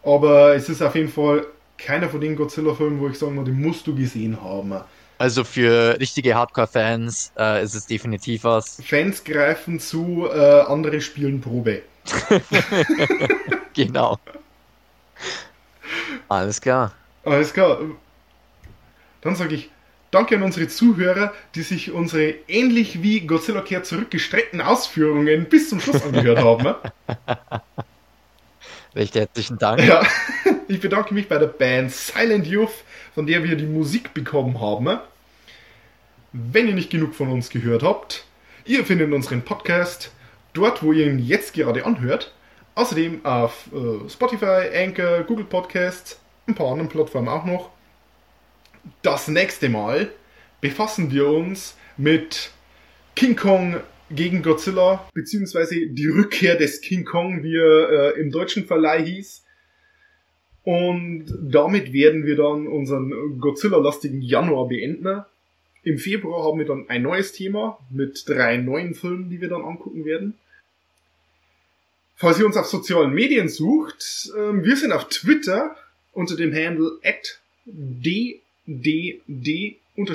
aber 0.05 0.55
es 0.55 0.69
ist 0.69 0.83
auf 0.83 0.95
jeden 0.95 1.09
Fall 1.09 1.47
keiner 1.77 2.09
von 2.09 2.21
den 2.21 2.37
Godzilla-Filmen, 2.37 3.01
wo 3.01 3.09
ich 3.09 3.19
sagen 3.19 3.37
würde, 3.37 3.51
den 3.51 3.61
musst 3.61 3.87
du 3.87 3.95
gesehen 3.95 4.43
haben. 4.43 4.75
Also 5.19 5.43
für 5.43 5.99
richtige 5.99 6.35
Hardcore-Fans 6.35 7.33
äh, 7.37 7.65
ist 7.65 7.75
es 7.75 7.87
definitiv 7.87 8.45
was. 8.45 8.81
Fans 8.85 9.25
greifen 9.25 9.81
zu, 9.81 10.29
äh, 10.33 10.61
andere 10.61 11.01
spielen 11.01 11.41
Probe. 11.41 11.83
Genau. 13.75 14.19
Alles 16.29 16.61
klar. 16.61 16.93
Alles 17.25 17.53
klar. 17.53 17.79
Dann 19.21 19.37
sage 19.37 19.55
ich 19.55 19.71
Danke 20.11 20.37
an 20.37 20.43
unsere 20.43 20.69
Zuhörer, 20.69 21.35
die 21.55 21.63
sich 21.63 21.91
unsere 21.91 22.35
ähnlich 22.49 23.03
wie 23.03 23.21
Godzilla 23.21 23.61
kehrt 23.61 23.85
zurückgestreckten 23.85 24.63
Ausführungen 24.63 25.45
bis 25.47 25.69
zum 25.69 25.81
Schluss 25.81 26.03
angehört 26.03 26.39
haben. 26.39 26.75
Recht 28.95 29.15
herzlichen 29.15 29.59
Dank. 29.59 29.85
Ja, 29.85 30.03
ich 30.69 30.81
bedanke 30.81 31.13
mich 31.13 31.29
bei 31.29 31.37
der 31.37 31.49
Band 31.49 31.93
Silent 31.93 32.47
Youth, 32.47 32.71
von 33.15 33.27
der 33.27 33.45
wir 33.45 33.55
die 33.57 33.67
Musik 33.67 34.15
bekommen 34.15 34.61
haben. 34.61 34.99
Wenn 36.33 36.69
ihr 36.69 36.75
nicht 36.75 36.91
genug 36.91 37.15
von 37.15 37.29
uns 37.29 37.51
gehört 37.51 37.83
habt, 37.83 38.25
ihr 38.65 38.87
findet 38.87 39.13
unseren 39.13 39.43
Podcast 39.43 40.11
dort, 40.55 40.83
wo 40.83 40.93
ihr 40.93 41.07
ihn 41.07 41.19
jetzt 41.19 41.53
gerade 41.53 41.85
anhört. 41.85 42.33
Außerdem 42.77 43.27
auf 43.27 43.69
äh, 43.73 44.09
Spotify, 44.09 44.71
Anchor, 44.75 45.23
Google 45.25 45.45
Podcasts, 45.45 46.19
ein 46.47 46.55
paar 46.55 46.69
anderen 46.69 46.89
Plattformen 46.89 47.29
auch 47.29 47.45
noch. 47.45 47.71
Das 49.03 49.29
nächste 49.29 49.69
Mal 49.69 50.11
befassen 50.61 51.11
wir 51.11 51.29
uns 51.29 51.77
mit 51.97 52.51
King 53.15 53.37
Kong 53.37 53.81
gegen 54.11 54.43
Godzilla, 54.43 55.09
beziehungsweise 55.15 55.87
die 55.87 56.07
Rückkehr 56.07 56.57
des 56.57 56.81
King 56.81 57.05
Kong, 57.05 57.43
wie 57.43 57.57
er 57.57 58.17
äh, 58.17 58.21
im 58.21 58.31
deutschen 58.31 58.67
Verleih 58.67 59.05
hieß. 59.05 59.45
Und 60.65 61.27
damit 61.41 61.93
werden 61.93 62.27
wir 62.27 62.37
dann 62.37 62.67
unseren 62.67 63.41
Godzilla-lastigen 63.41 64.21
Januar 64.21 64.69
beenden. 64.69 65.25
Im 65.83 65.99
Februar 65.99 66.45
haben 66.45 66.59
wir 66.59 66.67
dann 66.67 66.89
ein 66.89 67.03
neues 67.03 67.33
Thema 67.33 67.79
mit 67.91 68.29
drei 68.29 68.59
neuen 68.59 68.95
Filmen, 68.95 69.31
die 69.31 69.41
wir 69.41 69.49
dann 69.49 69.65
angucken 69.65 70.05
werden. 70.05 70.35
Falls 72.17 72.39
ihr 72.39 72.47
uns 72.47 72.57
auf 72.57 72.67
sozialen 72.67 73.15
Medien 73.15 73.49
sucht, 73.49 74.31
ähm, 74.37 74.65
wir 74.65 74.77
sind 74.77 74.93
auf 74.93 75.09
Twitter 75.09 75.77
unter 76.13 76.37
dem 76.37 76.53
Handle 76.53 76.99
ddd-cast. 78.69 80.07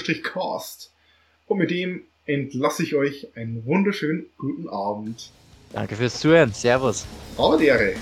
Und 1.47 1.58
mit 1.58 1.72
dem 1.72 2.04
entlasse 2.26 2.84
ich 2.84 2.95
euch 2.95 3.28
einen 3.36 3.66
wunderschönen 3.66 4.28
guten 4.38 4.70
Abend. 4.70 5.32
Danke 5.74 5.95
fürs 5.95 6.20
Zuhören. 6.20 6.54
Servus. 6.54 7.06
Aber 7.38 7.60
Ehre. 7.60 7.95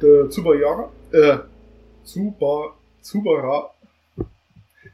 Der 0.00 0.28
Zubayara, 0.30 0.90
äh, 1.12 1.38
Zuba, 2.04 2.74
Zubara, 3.00 3.73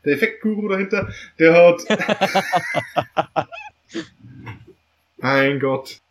der 0.04 0.14
Effektguru 0.14 0.68
dahinter, 0.68 1.08
der 1.38 1.54
hat, 1.54 3.48
mein 5.18 5.60
Gott, 5.60 6.00